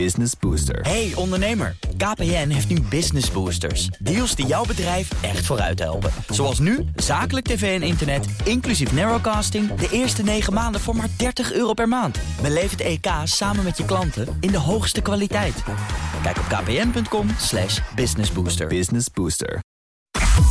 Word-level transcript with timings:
Business 0.00 0.32
Booster. 0.40 0.80
Hey 0.80 1.12
ondernemer, 1.14 1.76
KPN 1.96 2.48
heeft 2.48 2.68
nu 2.68 2.80
Business 2.80 3.30
Boosters. 3.30 3.86
Deals 3.98 4.34
die 4.34 4.46
jouw 4.46 4.64
bedrijf 4.64 5.10
echt 5.22 5.46
vooruit 5.46 5.78
helpen. 5.78 6.10
Zoals 6.28 6.58
nu, 6.58 6.84
zakelijk 6.96 7.46
tv 7.46 7.80
en 7.80 7.86
internet, 7.86 8.26
inclusief 8.44 8.92
narrowcasting... 8.92 9.74
de 9.74 9.88
eerste 9.90 10.22
9 10.22 10.52
maanden 10.52 10.80
voor 10.80 10.96
maar 10.96 11.08
30 11.16 11.52
euro 11.52 11.72
per 11.72 11.88
maand. 11.88 12.18
Beleef 12.42 12.70
het 12.70 12.80
EK 12.80 13.06
samen 13.24 13.64
met 13.64 13.76
je 13.76 13.84
klanten 13.84 14.36
in 14.40 14.50
de 14.50 14.58
hoogste 14.58 15.00
kwaliteit. 15.00 15.62
Kijk 16.22 16.38
op 16.38 16.44
kpn.com 16.48 17.28
slash 17.38 17.80
businessbooster. 17.94 18.66
Business 18.66 19.06
Booster. 19.12 19.62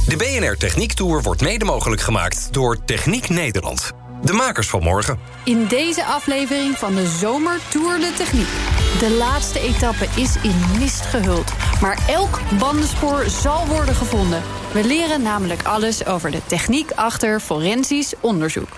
De 0.08 0.16
BNR 0.18 0.58
Techniek 0.58 0.94
Tour 0.94 1.22
wordt 1.22 1.42
mede 1.42 1.66
mogelijk 1.66 2.02
gemaakt 2.02 2.54
door 2.54 2.84
Techniek 2.86 3.30
Nederland. 3.30 3.92
De 4.22 4.34
makers 4.34 4.70
van 4.70 4.84
morgen. 4.84 5.20
In 5.46 5.68
deze 5.68 6.06
aflevering 6.06 6.78
van 6.78 6.96
de 6.96 7.08
Zomer 7.08 7.60
Tour 7.70 8.00
de 8.00 8.14
Techniek. 8.18 8.73
De 9.00 9.16
laatste 9.18 9.60
etappe 9.60 10.08
is 10.16 10.36
in 10.36 10.56
mist 10.80 11.02
gehuld. 11.02 11.52
Maar 11.82 11.98
elk 12.08 12.40
bandenspoor 12.60 13.26
zal 13.30 13.68
worden 13.68 13.96
gevonden. 13.96 14.42
We 14.74 14.84
leren 14.84 15.22
namelijk 15.22 15.64
alles 15.64 16.06
over 16.06 16.32
de 16.32 16.42
techniek 16.46 16.92
achter 16.92 17.40
forensisch 17.40 18.14
onderzoek. 18.20 18.70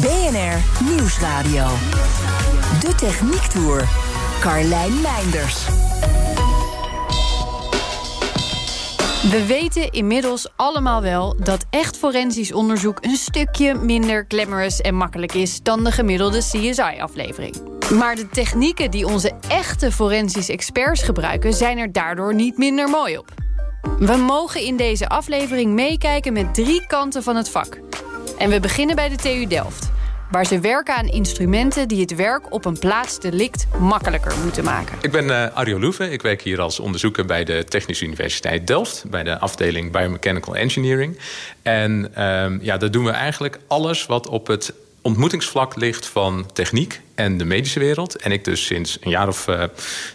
BNR 0.00 0.84
Nieuwsradio. 0.90 1.66
De 2.80 2.94
Techniek 2.96 3.42
Tour. 3.42 3.88
Carlijn 4.40 5.00
Meinders. 5.00 5.66
We 9.30 9.44
weten 9.46 9.90
inmiddels 9.90 10.48
allemaal 10.56 11.02
wel 11.02 11.36
dat 11.44 11.64
echt 11.70 11.96
forensisch 11.96 12.52
onderzoek 12.52 12.98
een 13.00 13.16
stukje 13.16 13.74
minder 13.74 14.24
glamorous 14.28 14.80
en 14.80 14.94
makkelijk 14.94 15.34
is 15.34 15.62
dan 15.62 15.84
de 15.84 15.92
gemiddelde 15.92 16.38
CSI-aflevering. 16.38 17.71
Maar 17.98 18.16
de 18.16 18.28
technieken 18.28 18.90
die 18.90 19.06
onze 19.06 19.32
echte 19.48 19.92
forensisch 19.92 20.48
experts 20.48 21.02
gebruiken 21.02 21.52
zijn 21.52 21.78
er 21.78 21.92
daardoor 21.92 22.34
niet 22.34 22.58
minder 22.58 22.88
mooi 22.88 23.18
op. 23.18 23.28
We 23.98 24.16
mogen 24.16 24.60
in 24.60 24.76
deze 24.76 25.08
aflevering 25.08 25.72
meekijken 25.72 26.32
met 26.32 26.54
drie 26.54 26.86
kanten 26.86 27.22
van 27.22 27.36
het 27.36 27.48
vak. 27.48 27.78
En 28.38 28.50
we 28.50 28.60
beginnen 28.60 28.96
bij 28.96 29.08
de 29.08 29.16
TU 29.16 29.46
Delft 29.46 29.90
waar 30.30 30.46
ze 30.46 30.60
werken 30.60 30.94
aan 30.94 31.06
instrumenten 31.06 31.88
die 31.88 32.00
het 32.00 32.14
werk 32.14 32.52
op 32.52 32.64
een 32.64 32.78
plaatsdelict 32.78 33.66
makkelijker 33.78 34.34
moeten 34.44 34.64
maken. 34.64 34.98
Ik 35.00 35.10
ben 35.10 35.24
uh, 35.24 35.46
Arjo 35.54 35.80
Loeve. 35.80 36.10
Ik 36.10 36.22
werk 36.22 36.42
hier 36.42 36.60
als 36.60 36.80
onderzoeker 36.80 37.24
bij 37.24 37.44
de 37.44 37.64
Technische 37.64 38.04
Universiteit 38.04 38.66
Delft, 38.66 39.04
bij 39.10 39.22
de 39.22 39.38
afdeling 39.38 39.92
Biomechanical 39.92 40.56
Engineering. 40.56 41.18
En 41.62 42.12
uh, 42.18 42.46
ja, 42.60 42.76
daar 42.76 42.90
doen 42.90 43.04
we 43.04 43.10
eigenlijk 43.10 43.58
alles 43.66 44.06
wat 44.06 44.28
op 44.28 44.46
het 44.46 44.72
ontmoetingsvlak 45.02 45.76
ligt 45.76 46.06
van 46.06 46.46
techniek 46.52 47.00
en 47.14 47.38
de 47.38 47.44
medische 47.44 47.78
wereld. 47.78 48.16
En 48.16 48.32
ik 48.32 48.44
dus 48.44 48.66
sinds 48.66 48.98
een 49.00 49.10
jaar 49.10 49.28
of 49.28 49.48
uh, 49.48 49.64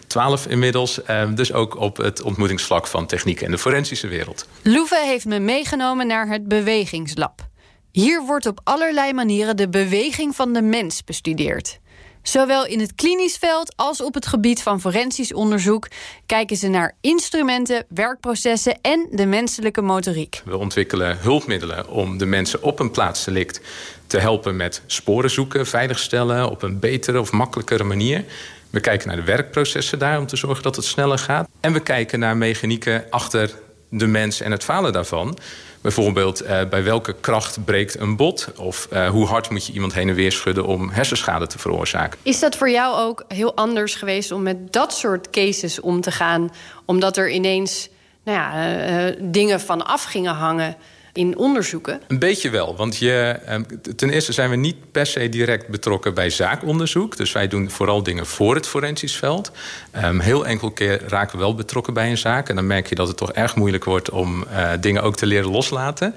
twaalf 0.06 0.46
inmiddels. 0.46 1.00
Uh, 1.10 1.34
dus 1.34 1.52
ook 1.52 1.76
op 1.76 1.96
het 1.96 2.22
ontmoetingsvlak 2.22 2.86
van 2.86 3.06
techniek 3.06 3.40
en 3.40 3.50
de 3.50 3.58
forensische 3.58 4.06
wereld. 4.06 4.48
Loeve 4.62 5.02
heeft 5.04 5.24
me 5.24 5.38
meegenomen 5.38 6.06
naar 6.06 6.28
het 6.28 6.48
bewegingslab. 6.48 7.46
Hier 7.92 8.22
wordt 8.22 8.46
op 8.46 8.60
allerlei 8.64 9.12
manieren 9.12 9.56
de 9.56 9.68
beweging 9.68 10.34
van 10.34 10.52
de 10.52 10.62
mens 10.62 11.04
bestudeerd. 11.04 11.78
Zowel 12.22 12.66
in 12.66 12.80
het 12.80 12.94
klinisch 12.94 13.36
veld 13.36 13.72
als 13.76 14.00
op 14.00 14.14
het 14.14 14.26
gebied 14.26 14.62
van 14.62 14.80
forensisch 14.80 15.32
onderzoek 15.32 15.88
kijken 16.26 16.56
ze 16.56 16.68
naar 16.68 16.94
instrumenten, 17.00 17.84
werkprocessen 17.88 18.78
en 18.80 19.06
de 19.10 19.26
menselijke 19.26 19.80
motoriek. 19.80 20.42
We 20.44 20.56
ontwikkelen 20.56 21.18
hulpmiddelen 21.18 21.88
om 21.88 22.18
de 22.18 22.26
mensen 22.26 22.62
op 22.62 22.80
een 22.80 22.90
plaatsdelict 22.90 23.60
te 24.06 24.18
helpen 24.18 24.56
met 24.56 24.82
sporen 24.86 25.30
zoeken, 25.30 25.66
veiligstellen 25.66 26.50
op 26.50 26.62
een 26.62 26.78
betere 26.78 27.20
of 27.20 27.32
makkelijkere 27.32 27.84
manier. 27.84 28.24
We 28.70 28.80
kijken 28.80 29.08
naar 29.08 29.16
de 29.16 29.22
werkprocessen 29.22 29.98
daar 29.98 30.18
om 30.18 30.26
te 30.26 30.36
zorgen 30.36 30.62
dat 30.62 30.76
het 30.76 30.84
sneller 30.84 31.18
gaat. 31.18 31.48
En 31.60 31.72
we 31.72 31.80
kijken 31.80 32.18
naar 32.18 32.36
mechanieken 32.36 33.04
achter 33.10 33.54
de 33.88 34.06
mens 34.06 34.40
en 34.40 34.50
het 34.50 34.64
falen 34.64 34.92
daarvan. 34.92 35.38
Bijvoorbeeld 35.94 36.42
uh, 36.42 36.60
bij 36.70 36.84
welke 36.84 37.14
kracht 37.20 37.64
breekt 37.64 38.00
een 38.00 38.16
bot? 38.16 38.48
Of 38.56 38.88
uh, 38.92 39.08
hoe 39.08 39.26
hard 39.26 39.50
moet 39.50 39.66
je 39.66 39.72
iemand 39.72 39.94
heen 39.94 40.08
en 40.08 40.14
weer 40.14 40.32
schudden 40.32 40.66
om 40.66 40.90
hersenschade 40.90 41.46
te 41.46 41.58
veroorzaken? 41.58 42.18
Is 42.22 42.40
dat 42.40 42.56
voor 42.56 42.70
jou 42.70 42.96
ook 42.98 43.24
heel 43.28 43.54
anders 43.54 43.94
geweest 43.94 44.32
om 44.32 44.42
met 44.42 44.72
dat 44.72 44.94
soort 44.94 45.30
cases 45.30 45.80
om 45.80 46.00
te 46.00 46.10
gaan? 46.10 46.50
Omdat 46.84 47.16
er 47.16 47.30
ineens 47.30 47.88
nou 48.24 48.38
ja, 48.38 49.08
uh, 49.08 49.16
dingen 49.20 49.60
van 49.60 49.86
af 49.86 50.04
gingen 50.04 50.34
hangen 50.34 50.76
in 51.18 51.36
onderzoeken? 51.36 52.00
Een 52.08 52.18
beetje 52.18 52.50
wel. 52.50 52.76
Want 52.76 52.96
je, 52.96 53.38
ten 53.96 54.10
eerste 54.10 54.32
zijn 54.32 54.50
we 54.50 54.56
niet 54.56 54.76
per 54.92 55.06
se 55.06 55.28
direct 55.28 55.68
betrokken 55.68 56.14
bij 56.14 56.30
zaakonderzoek. 56.30 57.16
Dus 57.16 57.32
wij 57.32 57.48
doen 57.48 57.70
vooral 57.70 58.02
dingen 58.02 58.26
voor 58.26 58.54
het 58.54 58.66
forensisch 58.66 59.16
veld. 59.16 59.50
Um, 60.04 60.20
heel 60.20 60.46
enkel 60.46 60.70
keer 60.70 61.02
raken 61.06 61.36
we 61.36 61.42
wel 61.42 61.54
betrokken 61.54 61.94
bij 61.94 62.10
een 62.10 62.18
zaak. 62.18 62.48
En 62.48 62.54
dan 62.54 62.66
merk 62.66 62.88
je 62.88 62.94
dat 62.94 63.08
het 63.08 63.16
toch 63.16 63.32
erg 63.32 63.56
moeilijk 63.56 63.84
wordt 63.84 64.10
om 64.10 64.44
uh, 64.50 64.70
dingen 64.80 65.02
ook 65.02 65.16
te 65.16 65.26
leren 65.26 65.50
loslaten. 65.50 66.14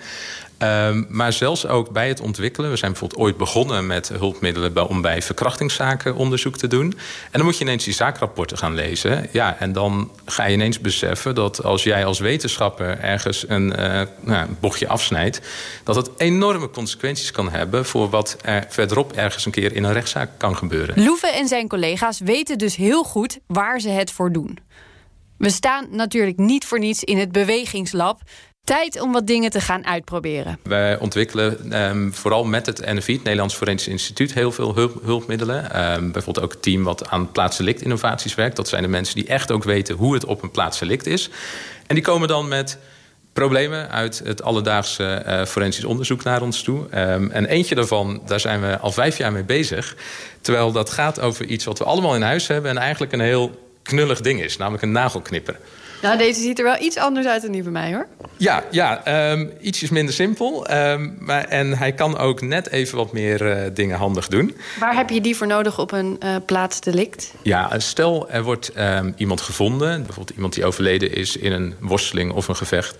Um, 0.63 1.05
maar 1.09 1.33
zelfs 1.33 1.67
ook 1.67 1.89
bij 1.89 2.07
het 2.07 2.19
ontwikkelen. 2.19 2.69
We 2.69 2.75
zijn 2.75 2.91
bijvoorbeeld 2.91 3.21
ooit 3.21 3.37
begonnen 3.37 3.87
met 3.87 4.07
hulpmiddelen 4.07 4.87
om 4.87 5.01
bij 5.01 5.21
verkrachtingszaken 5.21 6.15
onderzoek 6.15 6.57
te 6.57 6.67
doen. 6.67 6.85
En 6.85 7.31
dan 7.31 7.43
moet 7.43 7.57
je 7.57 7.63
ineens 7.63 7.83
die 7.83 7.93
zaakrapporten 7.93 8.57
gaan 8.57 8.73
lezen. 8.73 9.27
Ja, 9.31 9.57
en 9.59 9.73
dan 9.73 10.11
ga 10.25 10.45
je 10.45 10.53
ineens 10.53 10.79
beseffen 10.79 11.35
dat 11.35 11.63
als 11.63 11.83
jij 11.83 12.05
als 12.05 12.19
wetenschapper 12.19 12.99
ergens 12.99 13.45
een 13.47 13.73
uh, 13.79 14.01
nou, 14.19 14.49
bochtje 14.59 14.87
afsnijdt, 14.87 15.41
dat 15.83 15.95
het 15.95 16.09
enorme 16.17 16.69
consequenties 16.69 17.31
kan 17.31 17.51
hebben 17.51 17.85
voor 17.85 18.09
wat 18.09 18.37
er 18.41 18.65
verderop 18.69 19.11
ergens 19.11 19.45
een 19.45 19.51
keer 19.51 19.75
in 19.75 19.83
een 19.83 19.93
rechtszaak 19.93 20.29
kan 20.37 20.57
gebeuren. 20.57 21.03
Loeve 21.03 21.27
en 21.27 21.47
zijn 21.47 21.67
collega's 21.67 22.19
weten 22.19 22.57
dus 22.57 22.75
heel 22.75 23.03
goed 23.03 23.39
waar 23.47 23.79
ze 23.79 23.89
het 23.89 24.11
voor 24.11 24.31
doen. 24.31 24.57
We 25.37 25.49
staan 25.49 25.87
natuurlijk 25.91 26.37
niet 26.37 26.65
voor 26.65 26.79
niets 26.79 27.03
in 27.03 27.17
het 27.17 27.31
bewegingslab. 27.31 28.21
Tijd 28.63 29.01
om 29.01 29.11
wat 29.11 29.27
dingen 29.27 29.49
te 29.49 29.61
gaan 29.61 29.85
uitproberen. 29.85 30.59
Wij 30.63 30.99
ontwikkelen 30.99 31.81
um, 31.83 32.13
vooral 32.13 32.43
met 32.43 32.65
het 32.65 32.85
NFI, 32.85 33.13
het 33.13 33.23
Nederlands 33.23 33.55
Forensisch 33.55 33.87
Instituut, 33.87 34.33
heel 34.33 34.51
veel 34.51 34.75
hulp, 34.75 35.01
hulpmiddelen. 35.03 35.93
Um, 35.93 36.11
bijvoorbeeld 36.11 36.45
ook 36.45 36.51
het 36.51 36.61
team 36.61 36.83
wat 36.83 37.09
aan 37.09 37.31
plaatsdelict 37.31 37.81
innovaties 37.81 38.35
werkt. 38.35 38.55
Dat 38.55 38.67
zijn 38.67 38.81
de 38.81 38.87
mensen 38.87 39.15
die 39.15 39.27
echt 39.27 39.51
ook 39.51 39.63
weten 39.63 39.95
hoe 39.95 40.13
het 40.13 40.25
op 40.25 40.43
een 40.43 40.51
plaatsdelict 40.51 41.05
is. 41.05 41.29
En 41.87 41.95
die 41.95 42.03
komen 42.03 42.27
dan 42.27 42.47
met 42.47 42.77
problemen 43.33 43.89
uit 43.89 44.21
het 44.23 44.43
alledaagse 44.43 45.23
uh, 45.27 45.45
forensisch 45.45 45.85
onderzoek 45.85 46.23
naar 46.23 46.41
ons 46.41 46.61
toe. 46.61 46.79
Um, 46.79 47.31
en 47.31 47.45
eentje 47.45 47.75
daarvan, 47.75 48.21
daar 48.25 48.39
zijn 48.39 48.61
we 48.61 48.79
al 48.79 48.91
vijf 48.91 49.17
jaar 49.17 49.31
mee 49.31 49.43
bezig. 49.43 49.95
Terwijl 50.41 50.71
dat 50.71 50.89
gaat 50.89 51.19
over 51.19 51.45
iets 51.45 51.65
wat 51.65 51.77
we 51.77 51.83
allemaal 51.83 52.15
in 52.15 52.21
huis 52.21 52.47
hebben 52.47 52.71
en 52.71 52.77
eigenlijk 52.77 53.13
een 53.13 53.19
heel 53.19 53.69
knullig 53.81 54.21
ding 54.21 54.41
is, 54.41 54.57
namelijk 54.57 54.83
een 54.83 54.91
nagelknipper. 54.91 55.59
Nou, 56.01 56.17
deze 56.17 56.41
ziet 56.41 56.57
er 56.57 56.63
wel 56.63 56.81
iets 56.81 56.97
anders 56.97 57.27
uit 57.27 57.41
dan 57.41 57.51
die 57.51 57.63
bij 57.63 57.71
mij, 57.71 57.93
hoor. 57.93 58.07
Ja, 58.37 58.63
ja 58.71 59.31
um, 59.31 59.51
ietsjes 59.61 59.89
minder 59.89 60.13
simpel. 60.13 60.71
Um, 60.71 61.17
maar, 61.19 61.43
en 61.43 61.77
hij 61.77 61.91
kan 61.91 62.17
ook 62.17 62.41
net 62.41 62.69
even 62.69 62.97
wat 62.97 63.13
meer 63.13 63.41
uh, 63.41 63.63
dingen 63.73 63.97
handig 63.97 64.27
doen. 64.27 64.55
Waar 64.79 64.95
heb 64.95 65.09
je 65.09 65.21
die 65.21 65.35
voor 65.35 65.47
nodig 65.47 65.79
op 65.79 65.91
een 65.91 66.19
uh, 66.23 66.35
plaatsdelict? 66.45 67.33
Ja, 67.43 67.79
stel 67.79 68.29
er 68.29 68.43
wordt 68.43 68.71
um, 68.77 69.13
iemand 69.17 69.41
gevonden. 69.41 70.03
Bijvoorbeeld 70.03 70.35
iemand 70.35 70.53
die 70.53 70.65
overleden 70.65 71.15
is 71.15 71.37
in 71.37 71.51
een 71.51 71.75
worsteling 71.79 72.31
of 72.31 72.47
een 72.47 72.55
gevecht 72.55 72.97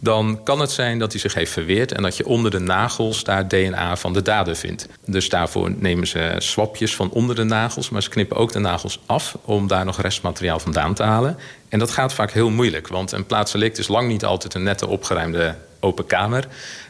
dan 0.00 0.40
kan 0.44 0.60
het 0.60 0.70
zijn 0.70 0.98
dat 0.98 1.12
hij 1.12 1.20
zich 1.20 1.34
heeft 1.34 1.52
verweerd... 1.52 1.92
en 1.92 2.02
dat 2.02 2.16
je 2.16 2.26
onder 2.26 2.50
de 2.50 2.58
nagels 2.58 3.24
daar 3.24 3.48
DNA 3.48 3.96
van 3.96 4.12
de 4.12 4.22
dader 4.22 4.56
vindt. 4.56 4.88
Dus 5.06 5.28
daarvoor 5.28 5.70
nemen 5.76 6.06
ze 6.06 6.34
swapjes 6.38 6.96
van 6.96 7.10
onder 7.10 7.34
de 7.34 7.44
nagels... 7.44 7.90
maar 7.90 8.02
ze 8.02 8.08
knippen 8.08 8.36
ook 8.36 8.52
de 8.52 8.58
nagels 8.58 9.00
af 9.06 9.38
om 9.44 9.66
daar 9.66 9.84
nog 9.84 10.00
restmateriaal 10.00 10.58
vandaan 10.58 10.94
te 10.94 11.02
halen. 11.02 11.38
En 11.68 11.78
dat 11.78 11.90
gaat 11.90 12.14
vaak 12.14 12.32
heel 12.32 12.50
moeilijk, 12.50 12.88
want 12.88 13.12
een 13.12 13.26
plaatsdelict 13.26 13.78
is 13.78 13.88
lang 13.88 14.08
niet 14.08 14.24
altijd 14.24 14.54
een 14.54 14.62
nette 14.62 14.86
opgeruimde 14.86 15.54
open 15.80 16.06
kamer. 16.06 16.46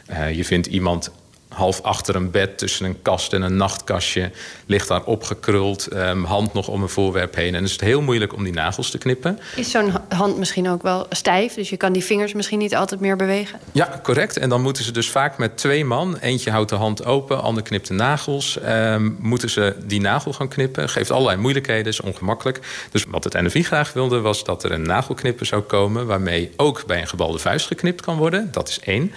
Uh, 0.09 0.33
je 0.35 0.45
vindt 0.45 0.67
iemand 0.67 1.11
half 1.53 1.81
achter 1.81 2.15
een 2.15 2.31
bed 2.31 2.57
tussen 2.57 2.85
een 2.85 3.01
kast 3.01 3.33
en 3.33 3.41
een 3.41 3.55
nachtkastje. 3.55 4.31
Ligt 4.65 4.87
daar 4.87 5.03
opgekruld, 5.03 5.93
um, 5.93 6.23
hand 6.23 6.53
nog 6.53 6.67
om 6.67 6.81
een 6.81 6.89
voorwerp 6.89 7.35
heen. 7.35 7.47
En 7.47 7.53
dan 7.53 7.63
is 7.63 7.71
het 7.71 7.81
heel 7.81 8.01
moeilijk 8.01 8.33
om 8.33 8.43
die 8.43 8.53
nagels 8.53 8.89
te 8.89 8.97
knippen. 8.97 9.39
Is 9.55 9.71
zo'n 9.71 9.91
hand 10.09 10.37
misschien 10.37 10.69
ook 10.69 10.81
wel 10.81 11.05
stijf? 11.09 11.53
Dus 11.53 11.69
je 11.69 11.77
kan 11.77 11.93
die 11.93 12.03
vingers 12.03 12.33
misschien 12.33 12.59
niet 12.59 12.75
altijd 12.75 13.01
meer 13.01 13.15
bewegen? 13.15 13.59
Ja, 13.71 13.99
correct. 14.03 14.37
En 14.37 14.49
dan 14.49 14.61
moeten 14.61 14.83
ze 14.83 14.91
dus 14.91 15.09
vaak 15.09 15.37
met 15.37 15.57
twee 15.57 15.85
man... 15.85 16.17
eentje 16.17 16.51
houdt 16.51 16.69
de 16.69 16.75
hand 16.75 17.05
open, 17.05 17.41
ander 17.41 17.63
knipt 17.63 17.87
de 17.87 17.93
nagels... 17.93 18.57
Um, 18.67 19.17
moeten 19.19 19.49
ze 19.49 19.75
die 19.85 20.01
nagel 20.01 20.33
gaan 20.33 20.47
knippen. 20.47 20.89
Geeft 20.89 21.11
allerlei 21.11 21.37
moeilijkheden, 21.37 21.91
is 21.91 22.01
ongemakkelijk. 22.01 22.59
Dus 22.91 23.05
wat 23.07 23.23
het 23.23 23.33
NFI 23.33 23.63
graag 23.63 23.93
wilde, 23.93 24.19
was 24.19 24.43
dat 24.43 24.63
er 24.63 24.71
een 24.71 24.81
nagelknipper 24.81 25.45
zou 25.45 25.61
komen... 25.61 26.05
waarmee 26.05 26.51
ook 26.55 26.85
bij 26.85 27.01
een 27.01 27.07
gebalde 27.07 27.39
vuist 27.39 27.67
geknipt 27.67 28.01
kan 28.01 28.17
worden. 28.17 28.49
Dat 28.51 28.69
is 28.69 28.79
één. 28.79 29.11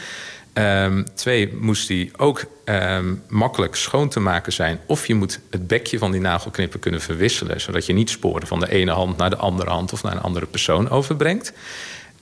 Um, 0.58 1.04
twee, 1.14 1.54
moest 1.60 1.88
die 1.88 2.10
ook 2.16 2.44
um, 2.64 3.22
makkelijk 3.28 3.74
schoon 3.74 4.08
te 4.08 4.20
maken 4.20 4.52
zijn. 4.52 4.80
Of 4.86 5.06
je 5.06 5.14
moet 5.14 5.40
het 5.50 5.66
bekje 5.66 5.98
van 5.98 6.12
die 6.12 6.20
nagelknipper 6.20 6.78
kunnen 6.78 7.00
verwisselen... 7.00 7.60
zodat 7.60 7.86
je 7.86 7.92
niet 7.92 8.10
sporen 8.10 8.46
van 8.46 8.60
de 8.60 8.70
ene 8.70 8.90
hand 8.90 9.16
naar 9.16 9.30
de 9.30 9.36
andere 9.36 9.70
hand... 9.70 9.92
of 9.92 10.02
naar 10.02 10.12
een 10.12 10.20
andere 10.20 10.46
persoon 10.46 10.90
overbrengt. 10.90 11.52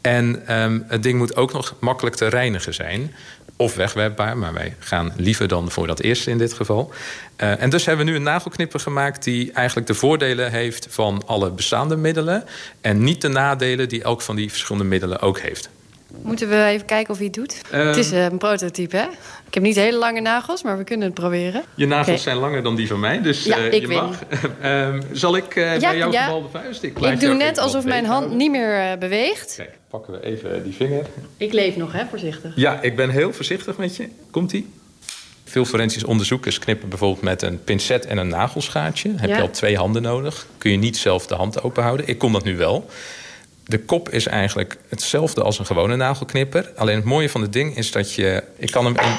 En 0.00 0.54
um, 0.60 0.84
het 0.88 1.02
ding 1.02 1.18
moet 1.18 1.36
ook 1.36 1.52
nog 1.52 1.74
makkelijk 1.80 2.16
te 2.16 2.26
reinigen 2.26 2.74
zijn 2.74 3.14
of 3.56 3.74
wegwerpbaar. 3.74 4.36
Maar 4.36 4.52
wij 4.52 4.76
gaan 4.78 5.12
liever 5.16 5.48
dan 5.48 5.70
voor 5.70 5.86
dat 5.86 6.00
eerste 6.00 6.30
in 6.30 6.38
dit 6.38 6.52
geval. 6.52 6.92
Uh, 7.36 7.62
en 7.62 7.70
dus 7.70 7.86
hebben 7.86 8.04
we 8.04 8.10
nu 8.10 8.16
een 8.16 8.24
nagelknipper 8.24 8.80
gemaakt 8.80 9.24
die 9.24 9.52
eigenlijk 9.52 9.86
de 9.86 9.94
voordelen 9.94 10.50
heeft 10.50 10.86
van 10.90 11.22
alle 11.26 11.50
bestaande 11.50 11.96
middelen. 11.96 12.44
En 12.80 13.04
niet 13.04 13.20
de 13.20 13.28
nadelen 13.28 13.88
die 13.88 14.02
elk 14.02 14.22
van 14.22 14.36
die 14.36 14.50
verschillende 14.50 14.88
middelen 14.88 15.20
ook 15.20 15.38
heeft. 15.38 15.70
Moeten 16.22 16.48
we 16.48 16.64
even 16.64 16.86
kijken 16.86 17.12
of 17.12 17.16
hij 17.16 17.26
het 17.26 17.34
doet? 17.34 17.60
het 17.70 17.96
is 17.96 18.10
een 18.10 18.38
prototype, 18.38 18.96
hè? 18.96 19.06
Ik 19.46 19.54
heb 19.54 19.62
niet 19.62 19.76
hele 19.76 19.98
lange 19.98 20.20
nagels, 20.20 20.62
maar 20.62 20.78
we 20.78 20.84
kunnen 20.84 21.06
het 21.06 21.14
proberen. 21.14 21.62
Je 21.74 21.86
nagels 21.86 22.22
zijn 22.22 22.36
langer 22.36 22.62
dan 22.62 22.76
die 22.76 22.86
van 22.86 23.00
mij, 23.00 23.22
dus 23.22 23.44
ja, 23.44 23.58
uh, 23.58 23.72
je 23.72 23.88
mag. 23.88 24.18
uh, 24.62 24.94
zal 25.12 25.36
ik 25.36 25.56
uh, 25.56 25.80
ja, 25.80 25.88
bij 25.88 25.98
jou 25.98 26.12
ja. 26.12 26.28
de 26.28 26.48
vuist? 26.50 26.82
Ik, 26.82 26.98
ik 26.98 27.20
doe 27.20 27.34
net 27.34 27.58
alsof 27.58 27.84
mijn 27.84 28.04
hand 28.04 28.34
niet 28.34 28.50
meer 28.50 28.98
beweegt. 28.98 29.54
Kijk, 29.56 29.78
pakken 29.88 30.12
we 30.12 30.24
even 30.24 30.64
die 30.64 30.74
vinger. 30.74 31.06
Ik 31.36 31.52
leef 31.52 31.76
nog, 31.76 31.92
hè? 31.92 32.04
Voorzichtig. 32.06 32.52
Ja, 32.56 32.80
ik 32.80 32.96
ben 32.96 33.10
heel 33.10 33.32
voorzichtig 33.32 33.76
met 33.76 33.96
je. 33.96 34.08
Komt-ie? 34.30 34.68
Veel 35.44 35.64
forensisch 35.64 36.04
onderzoekers 36.04 36.58
knippen 36.58 36.88
bijvoorbeeld 36.88 37.22
met 37.22 37.42
een 37.42 37.64
pincet 37.64 38.06
en 38.06 38.18
een 38.18 38.28
nagelschaartje. 38.28 39.12
Heb 39.16 39.30
je 39.30 39.40
al 39.40 39.50
twee 39.50 39.76
handen 39.76 40.02
nodig. 40.02 40.46
Kun 40.58 40.70
je 40.70 40.76
niet 40.76 40.96
zelf 40.96 41.26
de 41.26 41.34
hand 41.34 41.62
openhouden. 41.62 42.08
Ik 42.08 42.18
kon 42.18 42.32
dat 42.32 42.44
nu 42.44 42.56
wel 42.56 42.90
de 43.64 43.78
kop 43.78 44.08
is 44.08 44.26
eigenlijk 44.26 44.76
hetzelfde 44.88 45.42
als 45.42 45.58
een 45.58 45.66
gewone 45.66 45.96
nagelknipper. 45.96 46.72
Alleen 46.76 46.96
het 46.96 47.04
mooie 47.04 47.28
van 47.28 47.40
het 47.40 47.52
ding 47.52 47.76
is 47.76 47.92
dat 47.92 48.14
je... 48.14 48.44
Ik 48.56 48.70
kan 48.70 48.84
hem 48.84 48.96
in 48.96 49.12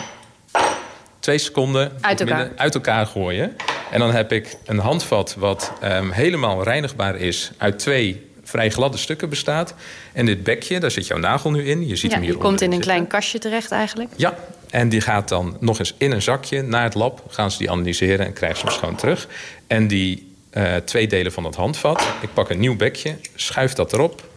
twee 1.20 1.38
seconden 1.38 1.92
uit 2.02 2.20
elkaar, 2.20 2.52
uit 2.56 2.76
elkaar 2.76 3.06
gooien. 3.06 3.56
En 3.92 4.00
dan 4.00 4.12
heb 4.12 4.32
ik 4.32 4.58
een 4.66 4.80
handvat 4.80 5.36
wat 5.38 5.72
um, 5.84 6.12
helemaal 6.12 6.64
reinigbaar 6.64 7.16
is... 7.16 7.52
uit 7.58 7.80
twee 7.80 8.32
vrij 8.44 8.70
gladde 8.70 8.98
stukken 8.98 9.30
bestaat. 9.30 9.74
En 10.14 10.26
dit 10.26 10.44
bekje, 10.44 10.80
daar 10.80 10.92
zit 10.92 11.08
jouw 11.08 11.18
nagel 11.18 11.52
nu 11.52 11.66
in. 11.66 11.88
Je 11.88 11.96
ziet 11.96 12.10
ja, 12.10 12.16
hem 12.16 12.26
hier 12.26 12.34
die 12.34 12.42
komt 12.42 12.62
in 12.62 12.72
een 12.72 12.80
klein 12.80 13.08
kastje 13.08 13.40
terecht 13.40 13.72
eigenlijk. 13.72 14.10
Ja, 14.16 14.38
en 14.70 14.90
die 14.90 15.02
gaat 15.02 15.30
dan 15.30 15.58
nog 15.60 15.80
eens 15.80 15.94
in 15.98 16.12
een 16.12 16.22
zakje 16.22 16.62
naar 16.62 16.84
het 16.84 16.94
lab. 16.94 17.24
Gaan 17.30 17.52
ze 17.52 17.58
die 17.58 17.72
analyseren 17.72 18.26
en 18.26 18.34
krijgen 18.34 18.58
ze 18.58 18.66
hem 18.66 18.74
schoon 18.76 18.96
terug. 18.96 19.28
En 19.68 19.88
die 19.88 20.34
uh, 20.54 20.76
twee 20.76 21.08
delen 21.08 21.32
van 21.32 21.44
het 21.44 21.56
handvat. 21.56 22.04
Ik 22.22 22.34
pak 22.34 22.50
een 22.50 22.60
nieuw 22.60 22.76
bekje, 22.76 23.16
schuif 23.36 23.74
dat 23.74 23.94
erop 23.94 24.32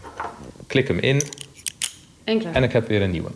klik 0.67 0.89
hem 0.89 0.99
in. 0.99 1.23
En, 2.25 2.55
en 2.55 2.63
ik 2.63 2.73
heb 2.73 2.89
weer 2.89 3.03
een 3.03 3.11
nieuwe. 3.11 3.31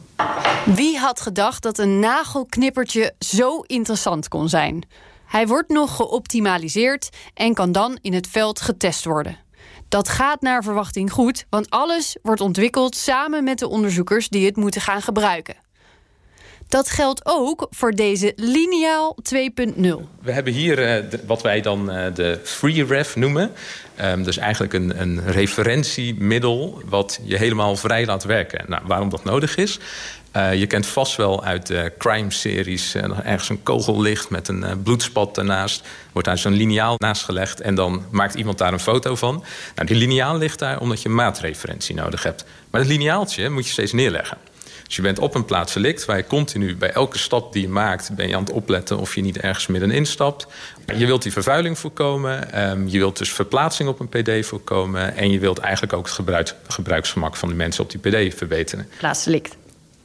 Wie 0.65 0.99
had 0.99 1.21
gedacht 1.21 1.63
dat 1.63 1.79
een 1.79 1.99
nagelknippertje 1.99 3.15
zo 3.19 3.61
interessant 3.61 4.29
kon 4.29 4.49
zijn? 4.49 4.85
Hij 5.27 5.47
wordt 5.47 5.69
nog 5.69 5.97
geoptimaliseerd 5.97 7.09
en 7.35 7.55
kan 7.55 7.73
dan 7.73 7.99
in 8.03 8.13
het 8.13 8.27
veld 8.27 8.61
getest 8.61 9.05
worden. 9.05 9.39
Dat 9.89 10.09
gaat 10.09 10.41
naar 10.41 10.63
verwachting 10.63 11.13
goed, 11.13 11.47
want 11.51 11.71
alles 11.71 12.17
wordt 12.23 12.41
ontwikkeld 12.41 12.97
samen 12.97 13.45
met 13.45 13.59
de 13.59 13.69
onderzoekers 13.69 14.29
die 14.29 14.47
het 14.47 14.57
moeten 14.57 14.81
gaan 14.81 15.03
gebruiken. 15.03 15.57
Dat 16.71 16.91
geldt 16.91 17.21
ook 17.25 17.67
voor 17.71 17.93
deze 17.93 18.33
Lineaal 18.37 19.17
2.0. 19.35 19.81
We 20.23 20.33
hebben 20.33 20.53
hier 20.53 21.03
uh, 21.03 21.21
wat 21.27 21.43
wij 21.43 21.61
dan 21.61 21.97
uh, 21.97 22.15
de 22.15 22.41
FreeRef 22.43 23.17
noemen. 23.17 23.53
Um, 24.03 24.23
dus 24.23 24.37
eigenlijk 24.37 24.73
een, 24.73 25.01
een, 25.01 25.27
referentiemiddel 25.27 26.83
wat 26.85 27.21
je 27.23 27.37
helemaal 27.37 27.77
vrij 27.77 28.07
laat 28.07 28.25
werken. 28.25 28.65
Nou, 28.69 28.83
waarom 28.87 29.09
dat 29.09 29.25
nodig 29.25 29.57
is? 29.57 29.79
Uh, 30.37 30.55
je 30.55 30.67
kent 30.67 30.87
vast 30.87 31.17
wel 31.17 31.45
uit 31.45 31.67
de 31.67 31.93
crime-series... 31.99 32.95
ergens 32.95 33.49
een 33.49 33.63
kogel 33.63 34.01
ligt 34.01 34.31
met 34.31 34.49
een 34.49 34.83
bloedspat 34.83 35.39
ernaast. 35.39 35.87
Wordt 36.13 36.29
daar 36.29 36.39
zo'n 36.39 36.53
liniaal 36.53 36.95
naast 36.97 37.25
gelegd... 37.25 37.61
en 37.61 37.75
dan 37.75 38.05
maakt 38.11 38.35
iemand 38.35 38.59
daar 38.59 38.73
een 38.73 38.81
foto 38.81 39.15
van. 39.15 39.45
Nou, 39.75 39.89
die 39.89 39.97
liniaal 39.97 40.39
ligt 40.39 40.59
daar 40.59 40.81
omdat 40.81 41.03
je 41.03 41.09
maatreferentie 41.09 41.95
nodig 41.95 42.23
hebt. 42.23 42.45
Maar 42.71 42.81
het 42.81 42.91
lineaaltje 42.91 43.49
moet 43.49 43.67
je 43.67 43.73
steeds 43.73 43.93
neerleggen. 43.93 44.39
Dus 44.91 44.99
je 44.99 45.05
bent 45.05 45.19
op 45.19 45.35
een 45.35 45.45
plaats 45.45 45.73
verlikt 45.73 46.05
waar 46.05 46.17
je 46.17 46.27
continu 46.27 46.77
bij 46.77 46.91
elke 46.91 47.19
stap 47.19 47.53
die 47.53 47.63
je 47.63 47.69
maakt... 47.69 48.15
ben 48.15 48.29
je 48.29 48.35
aan 48.37 48.43
het 48.43 48.53
opletten 48.53 48.99
of 48.99 49.15
je 49.15 49.21
niet 49.21 49.39
ergens 49.39 49.67
middenin 49.67 50.07
stapt. 50.07 50.47
Je 50.97 51.07
wilt 51.07 51.23
die 51.23 51.33
vervuiling 51.33 51.79
voorkomen. 51.79 52.61
Um, 52.71 52.89
je 52.89 52.99
wilt 52.99 53.19
dus 53.19 53.33
verplaatsing 53.33 53.89
op 53.89 54.01
een 54.01 54.09
pd 54.09 54.47
voorkomen. 54.47 55.17
En 55.17 55.31
je 55.31 55.39
wilt 55.39 55.59
eigenlijk 55.59 55.93
ook 55.93 56.05
het 56.05 56.15
gebruik, 56.15 56.55
gebruiksgemak 56.69 57.37
van 57.37 57.49
de 57.49 57.55
mensen 57.55 57.85
op 57.85 57.91
die 57.91 58.01
pd 58.01 58.35
verbeteren. 58.35 58.89
Plaatsverlikt. 58.99 59.57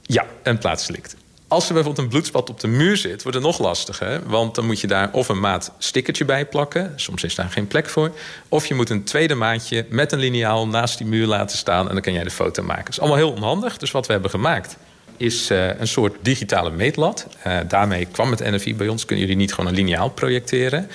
Ja, 0.01 0.25
een 0.43 0.57
plaatsverlikt. 0.57 1.15
Als 1.47 1.68
er 1.68 1.74
bijvoorbeeld 1.74 2.06
een 2.06 2.12
bloedspat 2.12 2.50
op 2.50 2.59
de 2.59 2.68
muur 2.68 2.97
zit, 2.97 3.24
wordt 3.24 3.38
het 3.38 3.47
nog 3.47 3.59
lastiger. 3.59 4.21
Want 4.25 4.56
dan 4.56 4.65
moet 4.65 4.80
je 4.80 4.88
daar 4.88 5.09
of 5.12 5.30
een 5.30 5.39
maat 5.39 5.71
stickertje 5.77 6.25
bij 6.25 6.45
plakken. 6.45 6.94
Soms 6.95 7.24
is 7.24 7.36
daar 7.36 7.50
geen 7.50 7.68
plek 7.68 7.89
voor. 7.89 8.12
Of 8.50 8.65
je 8.65 8.74
moet 8.74 8.89
een 8.89 9.03
tweede 9.03 9.36
maatje 9.36 9.86
met 9.89 10.12
een 10.12 10.19
liniaal 10.19 10.68
naast 10.68 10.97
die 10.97 11.07
muur 11.07 11.27
laten 11.27 11.57
staan. 11.57 11.88
En 11.88 11.94
dan 11.94 12.01
kan 12.01 12.13
jij 12.13 12.24
de 12.24 12.30
foto 12.30 12.63
maken. 12.63 12.83
Dat 12.83 12.94
is 12.94 13.00
allemaal 13.00 13.18
heel 13.18 13.31
onhandig. 13.31 13.77
Dus 13.77 13.92
wat 13.92 14.06
we 14.06 14.13
hebben 14.13 14.31
gemaakt 14.31 14.77
is 15.18 15.51
uh, 15.51 15.80
een 15.80 15.88
soort 15.88 16.15
digitale 16.21 16.71
meetlat. 16.71 17.27
Uh, 17.47 17.57
daarmee 17.68 18.06
kwam 18.06 18.31
het 18.31 18.39
NFI 18.39 18.75
bij 18.75 18.88
ons. 18.88 19.06
Kunnen 19.06 19.25
jullie 19.25 19.39
niet 19.39 19.53
gewoon 19.53 19.69
een 19.69 19.75
liniaal 19.75 20.09
projecteren? 20.09 20.89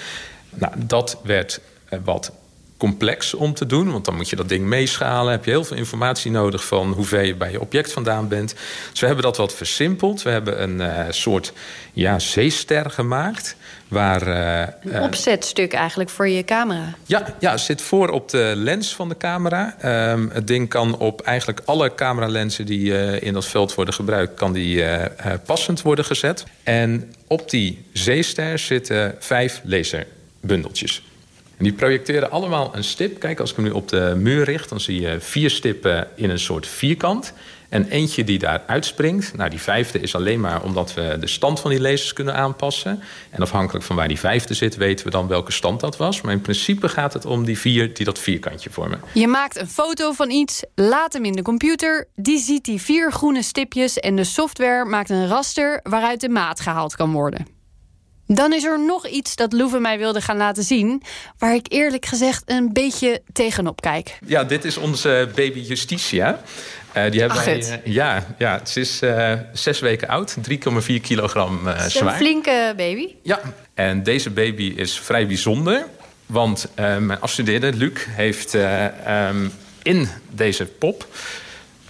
Nou, 0.51 0.73
dat 0.77 1.21
werd 1.23 1.61
uh, 1.91 1.99
wat 2.05 2.33
complex 2.81 3.35
om 3.35 3.55
te 3.55 3.67
doen. 3.67 3.93
Want 3.93 4.05
dan 4.05 4.17
moet 4.17 4.31
je 4.31 4.37
dat 4.37 4.49
ding 4.49 4.65
meeschalen. 4.65 5.33
Heb 5.33 5.45
je 5.45 5.51
heel 5.51 5.65
veel 5.65 5.77
informatie 5.77 6.31
nodig 6.31 6.65
van 6.65 6.93
hoe 6.93 7.05
ver 7.05 7.25
je 7.25 7.35
bij 7.35 7.51
je 7.51 7.61
object 7.61 7.93
vandaan 7.93 8.29
bent. 8.29 8.55
Dus 8.91 9.01
we 9.01 9.07
hebben 9.07 9.25
dat 9.25 9.37
wat 9.37 9.55
versimpeld. 9.55 10.23
We 10.23 10.31
hebben 10.31 10.63
een 10.63 10.81
uh, 10.81 11.05
soort 11.11 11.53
ja, 11.93 12.19
zeester 12.19 12.91
gemaakt. 12.91 13.57
Waar, 13.89 14.29
uh, 14.29 14.93
een 14.95 15.03
opzetstuk 15.03 15.73
eigenlijk 15.73 16.11
voor 16.11 16.29
je 16.29 16.45
camera. 16.45 16.95
Ja, 17.07 17.37
ja, 17.39 17.51
het 17.51 17.61
zit 17.61 17.83
voor 17.83 18.09
op 18.09 18.29
de 18.29 18.53
lens 18.57 18.95
van 18.95 19.09
de 19.09 19.17
camera. 19.17 19.77
Um, 20.13 20.31
het 20.33 20.47
ding 20.47 20.69
kan 20.69 20.99
op 20.99 21.21
eigenlijk 21.21 21.61
alle 21.65 21.95
cameralensen 21.95 22.67
die 22.67 22.91
uh, 22.91 23.23
in 23.23 23.33
dat 23.33 23.47
veld 23.47 23.75
worden 23.75 23.95
gebruikt... 23.95 24.35
kan 24.35 24.53
die 24.53 24.85
passend 25.47 25.83
worden 25.83 26.05
gezet. 26.05 26.45
En 26.63 27.15
op 27.27 27.51
die 27.51 27.85
zeester 27.93 28.59
zitten 28.59 29.15
vijf 29.19 29.61
laserbundeltjes. 29.65 31.03
En 31.61 31.67
die 31.67 31.75
projecteren 31.75 32.31
allemaal 32.31 32.71
een 32.77 32.85
stip. 32.85 33.21
Kijk, 33.21 33.41
als 33.41 33.51
ik 33.51 33.57
hem 33.57 33.65
nu 33.65 33.71
op 33.71 33.89
de 33.89 34.15
muur 34.17 34.45
richt, 34.45 34.69
dan 34.69 34.81
zie 34.81 35.01
je 35.01 35.21
vier 35.21 35.51
stippen 35.51 36.09
in 36.15 36.31
een 36.31 36.39
soort 36.39 36.67
vierkant. 36.67 37.33
En 37.69 37.89
eentje 37.89 38.25
die 38.25 38.39
daar 38.39 38.63
uitspringt. 38.67 39.37
Nou, 39.37 39.51
die 39.51 39.61
vijfde 39.61 40.01
is 40.01 40.15
alleen 40.15 40.41
maar 40.41 40.63
omdat 40.63 40.95
we 40.95 41.17
de 41.21 41.27
stand 41.27 41.61
van 41.61 41.71
die 41.71 41.81
lasers 41.81 42.13
kunnen 42.13 42.35
aanpassen. 42.35 43.03
En 43.31 43.43
afhankelijk 43.43 43.85
van 43.85 43.97
waar 43.97 44.09
die 44.09 44.19
vijfde 44.19 44.55
zit, 44.55 44.77
weten 44.77 45.05
we 45.05 45.11
dan 45.11 45.29
welke 45.29 45.53
stand 45.53 45.81
dat 45.81 45.97
was. 45.97 46.21
Maar 46.21 46.33
in 46.33 46.41
principe 46.41 46.89
gaat 46.89 47.13
het 47.13 47.25
om 47.25 47.45
die 47.45 47.59
vier 47.59 47.95
die 47.95 48.05
dat 48.05 48.19
vierkantje 48.19 48.71
vormen. 48.71 49.01
Je 49.13 49.27
maakt 49.27 49.61
een 49.61 49.69
foto 49.69 50.13
van 50.13 50.31
iets, 50.31 50.63
laat 50.75 51.13
hem 51.13 51.25
in 51.25 51.33
de 51.33 51.43
computer. 51.43 52.09
Die 52.15 52.39
ziet 52.39 52.65
die 52.65 52.81
vier 52.81 53.13
groene 53.13 53.43
stipjes 53.43 53.99
en 53.99 54.17
de 54.17 54.25
software 54.25 54.85
maakt 54.85 55.11
een 55.11 55.29
raster 55.29 55.81
waaruit 55.83 56.21
de 56.21 56.29
maat 56.29 56.61
gehaald 56.61 56.97
kan 56.97 57.13
worden. 57.13 57.60
Dan 58.35 58.53
is 58.53 58.65
er 58.65 58.85
nog 58.85 59.07
iets 59.07 59.37
dat 59.37 59.53
Loeve 59.53 59.79
mij 59.79 59.99
wilde 59.99 60.21
gaan 60.21 60.37
laten 60.37 60.63
zien... 60.63 61.03
waar 61.39 61.55
ik 61.55 61.67
eerlijk 61.69 62.07
gezegd 62.07 62.43
een 62.47 62.73
beetje 62.73 63.23
tegenop 63.33 63.81
kijk. 63.81 64.19
Ja, 64.27 64.45
dit 64.45 64.65
is 64.65 64.77
onze 64.77 65.29
baby 65.35 65.59
Justitia. 65.59 66.41
Uh, 66.97 67.11
die 67.11 67.21
hebben 67.21 67.39
Ach, 67.39 67.45
wij, 67.45 67.59
uh, 67.59 67.93
ja, 67.95 68.27
ja, 68.39 68.61
ze 68.67 68.81
is 68.81 69.03
uh, 69.03 69.33
zes 69.53 69.79
weken 69.81 70.09
oud, 70.09 70.37
3,4 70.37 70.57
kilogram 71.03 71.59
zwaar. 71.89 72.13
Een 72.13 72.19
flinke 72.19 72.75
baby. 72.77 73.15
Ja, 73.23 73.41
en 73.75 74.03
deze 74.03 74.31
baby 74.31 74.73
is 74.77 74.99
vrij 74.99 75.27
bijzonder. 75.27 75.87
Want 76.27 76.69
mijn 76.75 77.21
afstudeerde, 77.21 77.73
Luc, 77.73 78.05
heeft 78.09 78.55
um, 78.55 79.53
in 79.83 80.09
deze 80.31 80.67
pop 80.67 81.07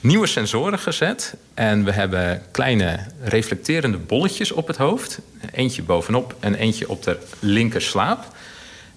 nieuwe 0.01 0.27
sensoren 0.27 0.79
gezet. 0.79 1.35
En 1.55 1.85
we 1.85 1.93
hebben 1.93 2.43
kleine 2.51 3.01
reflecterende 3.23 3.99
bolletjes 3.99 4.53
op 4.53 4.67
het 4.67 4.77
hoofd. 4.77 5.19
Eentje 5.53 5.83
bovenop 5.83 6.37
en 6.41 6.55
eentje 6.55 6.89
op 6.89 7.03
de 7.03 7.19
linker 7.39 7.83
slaap. 7.83 8.25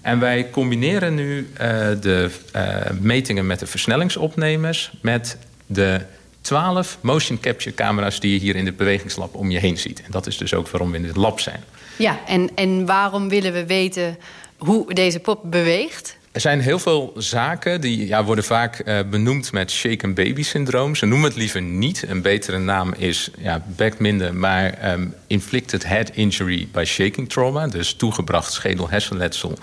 En 0.00 0.18
wij 0.18 0.50
combineren 0.50 1.14
nu 1.14 1.38
uh, 1.38 1.58
de 2.00 2.30
uh, 2.56 2.76
metingen 3.00 3.46
met 3.46 3.58
de 3.58 3.66
versnellingsopnemers... 3.66 4.92
met 5.00 5.36
de 5.66 6.00
12 6.40 6.98
motion 7.00 7.40
capture 7.40 7.74
camera's 7.74 8.20
die 8.20 8.32
je 8.32 8.38
hier 8.38 8.56
in 8.56 8.66
het 8.66 8.76
bewegingslab 8.76 9.34
om 9.34 9.50
je 9.50 9.58
heen 9.58 9.78
ziet. 9.78 10.02
En 10.02 10.10
dat 10.10 10.26
is 10.26 10.36
dus 10.36 10.54
ook 10.54 10.68
waarom 10.68 10.90
we 10.90 10.96
in 10.96 11.02
dit 11.02 11.16
lab 11.16 11.40
zijn. 11.40 11.64
Ja, 11.96 12.18
en, 12.26 12.50
en 12.54 12.86
waarom 12.86 13.28
willen 13.28 13.52
we 13.52 13.66
weten 13.66 14.18
hoe 14.58 14.94
deze 14.94 15.20
pop 15.20 15.40
beweegt? 15.44 16.16
Er 16.34 16.40
zijn 16.40 16.60
heel 16.60 16.78
veel 16.78 17.12
zaken 17.16 17.80
die 17.80 18.06
ja, 18.06 18.24
worden 18.24 18.44
vaak 18.44 18.82
uh, 18.84 18.98
benoemd 19.10 19.52
met 19.52 19.70
shaken 19.70 20.14
baby 20.14 20.42
syndroom. 20.42 20.94
Ze 20.94 21.06
noemen 21.06 21.28
het 21.28 21.38
liever 21.38 21.62
niet. 21.62 22.04
Een 22.08 22.22
betere 22.22 22.58
naam 22.58 22.94
is, 22.96 23.30
ja, 23.38 23.64
bekt 23.76 23.98
minder, 23.98 24.34
maar 24.34 24.92
um, 24.92 25.14
inflicted 25.26 25.84
head 25.84 26.10
injury 26.10 26.68
by 26.72 26.84
shaking 26.86 27.28
trauma. 27.28 27.66
Dus 27.66 27.94
toegebracht 27.94 28.52
schedel-hersenletsel 28.52 29.58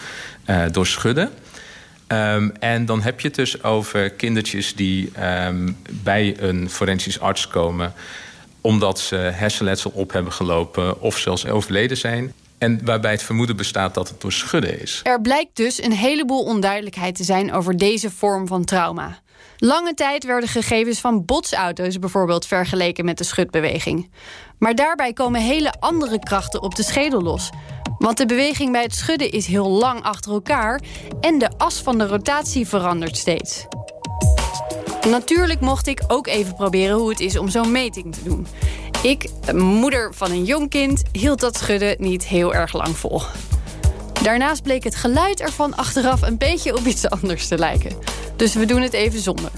uh, 0.49 0.63
door 0.71 0.87
schudden. 0.87 1.29
Um, 2.07 2.51
en 2.59 2.85
dan 2.85 3.01
heb 3.01 3.19
je 3.19 3.27
het 3.27 3.35
dus 3.35 3.63
over 3.63 4.09
kindertjes 4.09 4.75
die 4.75 5.11
um, 5.45 5.77
bij 5.89 6.35
een 6.39 6.69
forensisch 6.69 7.19
arts 7.19 7.47
komen 7.47 7.93
omdat 8.61 8.99
ze 8.99 9.15
hersenletsel 9.15 9.91
op 9.93 10.11
hebben 10.11 10.33
gelopen 10.33 11.01
of 11.01 11.17
zelfs 11.17 11.45
overleden 11.45 11.97
zijn. 11.97 12.33
En 12.61 12.79
waarbij 12.85 13.11
het 13.11 13.23
vermoeden 13.23 13.55
bestaat 13.55 13.93
dat 13.93 14.09
het 14.09 14.21
door 14.21 14.31
schudden 14.31 14.81
is. 14.81 14.99
Er 15.03 15.21
blijkt 15.21 15.55
dus 15.55 15.83
een 15.83 15.91
heleboel 15.91 16.43
onduidelijkheid 16.43 17.15
te 17.15 17.23
zijn 17.23 17.53
over 17.53 17.77
deze 17.77 18.11
vorm 18.11 18.47
van 18.47 18.63
trauma. 18.63 19.19
Lange 19.57 19.93
tijd 19.93 20.23
werden 20.23 20.49
gegevens 20.49 20.99
van 20.99 21.25
botsauto's 21.25 21.99
bijvoorbeeld 21.99 22.45
vergeleken 22.45 23.05
met 23.05 23.17
de 23.17 23.23
schudbeweging. 23.23 24.11
Maar 24.59 24.75
daarbij 24.75 25.13
komen 25.13 25.41
hele 25.41 25.73
andere 25.79 26.19
krachten 26.19 26.61
op 26.61 26.75
de 26.75 26.83
schedel 26.83 27.21
los. 27.21 27.49
Want 27.97 28.17
de 28.17 28.25
beweging 28.25 28.71
bij 28.71 28.83
het 28.83 28.95
schudden 28.95 29.31
is 29.31 29.45
heel 29.45 29.69
lang 29.69 30.03
achter 30.03 30.31
elkaar 30.31 30.81
en 31.21 31.37
de 31.37 31.49
as 31.57 31.81
van 31.81 31.97
de 31.97 32.07
rotatie 32.07 32.67
verandert 32.67 33.17
steeds. 33.17 33.65
Natuurlijk 35.07 35.59
mocht 35.59 35.87
ik 35.87 36.03
ook 36.07 36.27
even 36.27 36.55
proberen 36.55 36.97
hoe 36.97 37.09
het 37.09 37.19
is 37.19 37.37
om 37.37 37.49
zo'n 37.49 37.71
meting 37.71 38.15
te 38.15 38.23
doen. 38.23 38.47
Ik, 39.01 39.29
moeder 39.53 40.13
van 40.13 40.31
een 40.31 40.43
jong 40.43 40.69
kind, 40.69 41.03
hield 41.11 41.39
dat 41.39 41.57
schudden 41.57 41.95
niet 41.99 42.25
heel 42.25 42.53
erg 42.53 42.73
lang 42.73 42.97
vol. 42.97 43.21
Daarnaast 44.23 44.63
bleek 44.63 44.83
het 44.83 44.95
geluid 44.95 45.39
ervan 45.39 45.75
achteraf 45.75 46.21
een 46.21 46.37
beetje 46.37 46.75
op 46.75 46.85
iets 46.85 47.09
anders 47.09 47.47
te 47.47 47.57
lijken. 47.57 47.97
Dus 48.35 48.53
we 48.53 48.65
doen 48.65 48.81
het 48.81 48.93
even 48.93 49.19
zonder. 49.19 49.51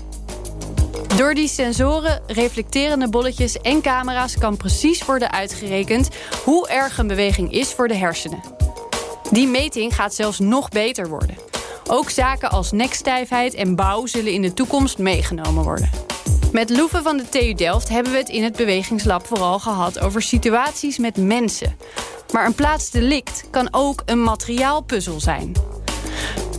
Door 1.15 1.33
die 1.33 1.47
sensoren, 1.47 2.21
reflecterende 2.27 3.09
bolletjes 3.09 3.62
en 3.62 3.81
camera's 3.81 4.38
kan 4.38 4.57
precies 4.57 5.05
worden 5.05 5.31
uitgerekend 5.31 6.09
hoe 6.43 6.67
erg 6.67 6.97
een 6.97 7.07
beweging 7.07 7.51
is 7.51 7.73
voor 7.73 7.88
de 7.88 7.95
hersenen. 7.95 8.43
Die 9.31 9.47
meting 9.47 9.95
gaat 9.95 10.13
zelfs 10.13 10.39
nog 10.39 10.69
beter 10.69 11.09
worden. 11.09 11.38
Ook 11.89 12.09
zaken 12.09 12.51
als 12.51 12.71
nekstijfheid 12.71 13.53
en 13.53 13.75
bouw 13.75 14.05
zullen 14.05 14.33
in 14.33 14.41
de 14.41 14.53
toekomst 14.53 14.97
meegenomen 14.97 15.63
worden. 15.63 15.89
Met 16.53 16.69
Loeve 16.69 17.01
van 17.01 17.17
de 17.17 17.29
TU 17.29 17.53
Delft 17.53 17.89
hebben 17.89 18.12
we 18.12 18.17
het 18.17 18.29
in 18.29 18.43
het 18.43 18.55
Bewegingslab 18.55 19.27
vooral 19.27 19.60
gehad 19.60 20.00
over 20.00 20.22
situaties 20.22 20.98
met 20.98 21.17
mensen. 21.17 21.77
Maar 22.31 22.45
een 22.45 22.55
plaatsdelict 22.55 23.48
kan 23.50 23.67
ook 23.72 24.01
een 24.05 24.24
materiaalpuzzel 24.24 25.19
zijn. 25.19 25.51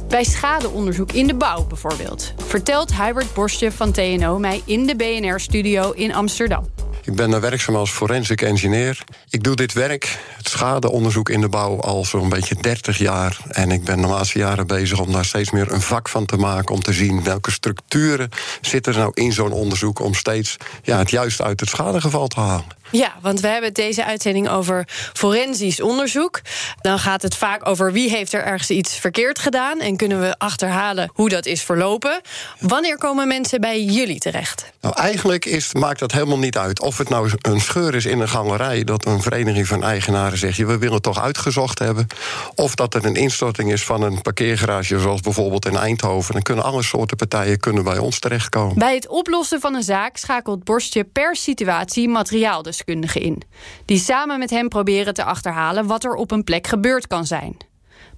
Bij 0.09 0.25
schadeonderzoek 0.25 1.13
in 1.13 1.27
de 1.27 1.35
bouw 1.35 1.67
bijvoorbeeld, 1.67 2.35
vertelt 2.47 2.95
Hubert 2.97 3.35
Borstje 3.35 3.73
van 3.73 3.93
TNO 3.93 4.39
mij 4.39 4.63
in 4.65 4.87
de 4.87 4.97
BNR-studio 4.97 5.91
in 5.91 6.15
Amsterdam. 6.15 6.74
Ik 7.05 7.15
ben 7.15 7.31
daar 7.31 7.41
werkzaam 7.41 7.77
als 7.77 7.91
forensic 7.91 8.43
engineer. 8.43 9.05
Ik 9.31 9.43
doe 9.43 9.57
dit 9.57 9.73
werk, 9.73 10.19
het 10.37 10.49
schadeonderzoek 10.49 11.29
in 11.29 11.41
de 11.41 11.49
bouw, 11.49 11.81
al 11.81 12.05
zo'n 12.05 12.29
beetje 12.29 12.55
30 12.61 12.99
jaar. 12.99 13.39
En 13.49 13.71
ik 13.71 13.85
ben 13.85 14.01
de 14.01 14.07
laatste 14.07 14.39
jaren 14.39 14.67
bezig 14.67 15.01
om 15.01 15.13
daar 15.13 15.25
steeds 15.25 15.51
meer 15.51 15.73
een 15.73 15.81
vak 15.81 16.09
van 16.09 16.27
te 16.27 16.37
maken. 16.37 16.75
Om 16.75 16.83
te 16.83 16.93
zien 16.93 17.25
welke 17.25 17.51
structuren 17.51 18.31
zitten 18.61 18.93
er 18.93 18.99
nou 18.99 19.11
in 19.15 19.33
zo'n 19.33 19.53
onderzoek. 19.53 19.99
Om 19.99 20.15
steeds 20.15 20.57
ja, 20.83 20.99
het 20.99 21.11
juiste 21.11 21.43
uit 21.43 21.61
het 21.61 21.69
schadegeval 21.69 22.27
te 22.27 22.41
halen. 22.41 22.83
Ja, 22.91 23.13
want 23.21 23.41
we 23.41 23.49
hebben 23.49 23.73
deze 23.73 24.05
uitzending 24.05 24.49
over 24.49 24.89
forensisch 25.13 25.81
onderzoek. 25.81 26.41
Dan 26.81 26.99
gaat 26.99 27.23
het 27.23 27.37
vaak 27.37 27.69
over 27.69 27.93
wie 27.93 28.11
heeft 28.11 28.33
er 28.33 28.43
ergens 28.43 28.71
iets 28.71 28.97
verkeerd 28.97 29.39
gedaan... 29.39 29.81
en 29.81 29.97
kunnen 29.97 30.21
we 30.21 30.39
achterhalen 30.39 31.11
hoe 31.13 31.29
dat 31.29 31.47
is 31.47 31.63
verlopen. 31.63 32.21
Wanneer 32.59 32.99
komen 32.99 33.29
mensen 33.29 33.61
bij 33.61 33.83
jullie 33.83 34.19
terecht? 34.19 34.73
Nou, 34.81 34.95
eigenlijk 34.97 35.45
is, 35.45 35.73
maakt 35.73 35.99
dat 35.99 36.13
helemaal 36.13 36.39
niet 36.39 36.59
uit. 36.59 36.81
Of 36.81 36.94
het 36.99 37.09
nou 37.09 37.31
een 37.41 37.61
scheur 37.61 37.95
is 37.95 38.07
in 38.07 38.21
een 38.21 38.29
galerij... 38.29 38.85
dat 38.85 39.07
een 39.07 39.23
vereniging 39.23 39.67
van 39.67 39.83
eigenaren 39.83 40.39
zegt... 40.39 40.57
we 40.57 40.79
willen 40.79 40.95
het 40.95 41.03
toch 41.03 41.23
uitgezocht 41.23 41.79
hebben. 41.79 42.07
Of 42.55 42.75
dat 42.75 42.93
het 42.93 43.05
een 43.05 43.15
instorting 43.15 43.73
is 43.73 43.85
van 43.85 44.03
een 44.03 44.23
parkeergarage... 44.23 44.99
zoals 44.99 45.21
bijvoorbeeld 45.21 45.67
in 45.67 45.77
Eindhoven. 45.77 46.33
Dan 46.33 46.43
kunnen 46.43 46.65
alle 46.65 46.83
soorten 46.83 47.17
partijen 47.17 47.61
kunnen 47.61 47.85
bij 47.85 47.99
ons 47.99 48.19
terechtkomen. 48.19 48.79
Bij 48.79 48.95
het 48.95 49.09
oplossen 49.09 49.61
van 49.61 49.75
een 49.75 49.83
zaak 49.83 50.17
schakelt 50.17 50.65
Borstje 50.65 51.05
per 51.05 51.37
situatie 51.37 52.09
materiaaldeskundigen 52.09 53.21
in. 53.21 53.43
Die 53.85 53.99
samen 53.99 54.39
met 54.39 54.51
hem 54.51 54.69
proberen 54.69 55.15
te 55.15 55.25
achterhalen 55.25 55.87
wat 55.87 56.05
er 56.05 56.15
op 56.15 56.31
een 56.31 56.45
plek 56.45 56.67
gebeurd 56.67 57.07
kan 57.07 57.27
zijn. 57.27 57.57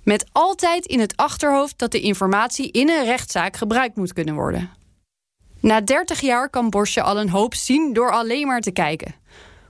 Met 0.02 0.26
altijd 0.32 0.86
in 0.86 1.00
het 1.00 1.16
achterhoofd 1.16 1.78
dat 1.78 1.92
de 1.92 2.00
informatie 2.00 2.70
in 2.70 2.88
een 2.88 3.04
rechtszaak 3.04 3.56
gebruikt 3.56 3.96
moet 3.96 4.12
kunnen 4.12 4.34
worden. 4.34 4.70
Na 5.60 5.80
30 5.80 6.20
jaar 6.20 6.50
kan 6.50 6.70
Borsje 6.70 7.02
al 7.02 7.18
een 7.18 7.30
hoop 7.30 7.54
zien 7.54 7.92
door 7.92 8.10
alleen 8.10 8.46
maar 8.46 8.60
te 8.60 8.70
kijken. 8.70 9.14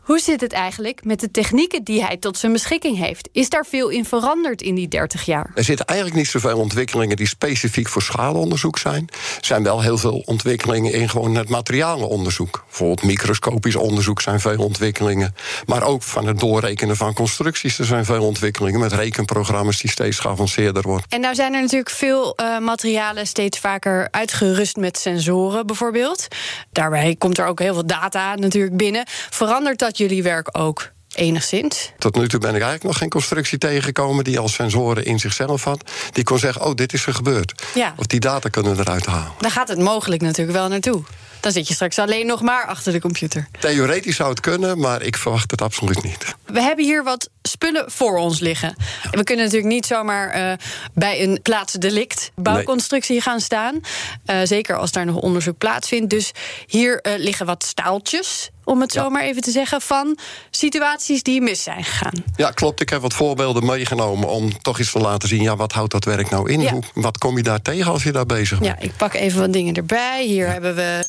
Hoe 0.06 0.18
zit 0.18 0.40
het 0.40 0.52
eigenlijk 0.52 1.04
met 1.04 1.20
de 1.20 1.30
technieken 1.30 1.84
die 1.84 2.04
hij 2.04 2.16
tot 2.16 2.38
zijn 2.38 2.52
beschikking 2.52 2.98
heeft? 2.98 3.28
Is 3.32 3.48
daar 3.48 3.66
veel 3.66 3.88
in 3.88 4.04
veranderd 4.04 4.62
in 4.62 4.74
die 4.74 4.88
30 4.88 5.24
jaar? 5.24 5.50
Er 5.54 5.64
zitten 5.64 5.86
eigenlijk 5.86 6.18
niet 6.18 6.28
zoveel 6.28 6.58
ontwikkelingen 6.58 7.16
die 7.16 7.26
specifiek 7.26 7.88
voor 7.88 8.02
schalenonderzoek 8.02 8.78
zijn. 8.78 9.08
Er 9.10 9.44
zijn 9.44 9.62
wel 9.62 9.82
heel 9.82 9.98
veel 9.98 10.22
ontwikkelingen 10.24 10.92
in 10.92 11.08
gewoon 11.08 11.34
het 11.34 11.48
materialenonderzoek. 11.48 12.64
Bijvoorbeeld 12.66 13.02
microscopisch 13.02 13.76
onderzoek 13.76 14.20
zijn 14.20 14.40
veel 14.40 14.64
ontwikkelingen. 14.64 15.34
Maar 15.64 15.82
ook 15.82 16.02
van 16.02 16.26
het 16.26 16.38
doorrekenen 16.38 16.96
van 16.96 17.14
constructies. 17.14 17.78
Er 17.78 17.84
zijn 17.84 18.04
veel 18.04 18.24
ontwikkelingen 18.24 18.80
met 18.80 18.92
rekenprogramma's 18.92 19.80
die 19.80 19.90
steeds 19.90 20.18
geavanceerder 20.18 20.82
worden. 20.82 21.06
En 21.08 21.20
nou 21.20 21.34
zijn 21.34 21.54
er 21.54 21.60
natuurlijk 21.60 21.90
veel 21.90 22.34
uh, 22.40 22.58
materialen 22.58 23.26
steeds 23.26 23.58
vaker 23.58 24.08
uitgerust 24.10 24.76
met 24.76 24.98
sensoren 24.98 25.66
bijvoorbeeld. 25.66 26.28
Daarbij 26.72 27.16
komt 27.18 27.38
er 27.38 27.46
ook 27.46 27.58
heel 27.58 27.74
veel 27.74 27.86
data 27.86 28.34
natuurlijk 28.34 28.76
binnen. 28.76 29.04
Verandert 29.30 29.78
dat 29.78 29.94
jullie 29.98 30.22
werk 30.22 30.48
ook 30.58 30.92
enigszins? 31.14 31.92
Tot 31.98 32.16
nu 32.16 32.28
toe 32.28 32.40
ben 32.40 32.54
ik 32.54 32.62
eigenlijk 32.62 32.84
nog 32.84 32.98
geen 32.98 33.08
constructie 33.08 33.58
tegengekomen 33.58 34.24
die 34.24 34.38
al 34.38 34.48
sensoren 34.48 35.04
in 35.04 35.18
zichzelf 35.18 35.64
had. 35.64 35.90
Die 36.12 36.24
kon 36.24 36.38
zeggen: 36.38 36.64
Oh, 36.64 36.74
dit 36.74 36.92
is 36.92 37.06
er 37.06 37.14
gebeurd. 37.14 37.62
Ja. 37.74 37.94
Of 37.96 38.06
die 38.06 38.20
data 38.20 38.48
kunnen 38.48 38.76
we 38.76 38.80
eruit 38.80 39.06
halen. 39.06 39.32
Daar 39.38 39.50
gaat 39.50 39.68
het 39.68 39.78
mogelijk 39.78 40.22
natuurlijk 40.22 40.56
wel 40.58 40.68
naartoe. 40.68 41.02
Dan 41.40 41.52
zit 41.52 41.68
je 41.68 41.74
straks 41.74 41.98
alleen 41.98 42.26
nog 42.26 42.42
maar 42.42 42.66
achter 42.66 42.92
de 42.92 43.00
computer. 43.00 43.48
Theoretisch 43.60 44.16
zou 44.16 44.30
het 44.30 44.40
kunnen, 44.40 44.78
maar 44.78 45.02
ik 45.02 45.16
verwacht 45.16 45.50
het 45.50 45.62
absoluut 45.62 46.02
niet. 46.02 46.34
We 46.44 46.60
hebben 46.60 46.84
hier 46.84 47.04
wat 47.04 47.28
spullen 47.42 47.90
voor 47.90 48.16
ons 48.16 48.40
liggen. 48.40 48.76
We 49.10 49.24
kunnen 49.24 49.44
natuurlijk 49.44 49.72
niet 49.72 49.86
zomaar 49.86 50.36
uh, 50.36 50.52
bij 50.94 51.22
een 51.22 51.40
plaatsdelict 51.42 52.30
bouwconstructie 52.34 53.12
nee. 53.12 53.22
gaan 53.22 53.40
staan. 53.40 53.80
Uh, 54.26 54.36
zeker 54.44 54.76
als 54.76 54.92
daar 54.92 55.06
nog 55.06 55.16
onderzoek 55.16 55.58
plaatsvindt. 55.58 56.10
Dus 56.10 56.32
hier 56.66 57.00
uh, 57.02 57.12
liggen 57.16 57.46
wat 57.46 57.64
staaltjes 57.64 58.50
om 58.66 58.80
het 58.80 58.92
ja. 58.92 59.02
zo 59.02 59.10
maar 59.10 59.22
even 59.22 59.42
te 59.42 59.50
zeggen, 59.50 59.80
van 59.80 60.18
situaties 60.50 61.22
die 61.22 61.40
mis 61.40 61.62
zijn 61.62 61.84
gegaan. 61.84 62.24
Ja, 62.36 62.50
klopt. 62.50 62.80
Ik 62.80 62.88
heb 62.88 63.00
wat 63.00 63.14
voorbeelden 63.14 63.64
meegenomen 63.66 64.28
om 64.28 64.62
toch 64.62 64.78
eens 64.78 64.92
te 64.92 64.98
laten 64.98 65.28
zien... 65.28 65.42
ja, 65.42 65.56
wat 65.56 65.72
houdt 65.72 65.92
dat 65.92 66.04
werk 66.04 66.30
nou 66.30 66.50
in? 66.50 66.60
Ja. 66.60 66.70
Hoe, 66.70 66.82
wat 66.94 67.18
kom 67.18 67.36
je 67.36 67.42
daar 67.42 67.62
tegen 67.62 67.92
als 67.92 68.02
je 68.02 68.12
daar 68.12 68.26
bezig 68.26 68.58
bent? 68.58 68.80
Ja, 68.80 68.86
ik 68.86 68.96
pak 68.96 69.14
even 69.14 69.40
wat 69.40 69.52
dingen 69.52 69.74
erbij. 69.74 70.24
Hier 70.24 70.46
ja. 70.46 70.52
hebben 70.52 70.74
we... 70.74 71.08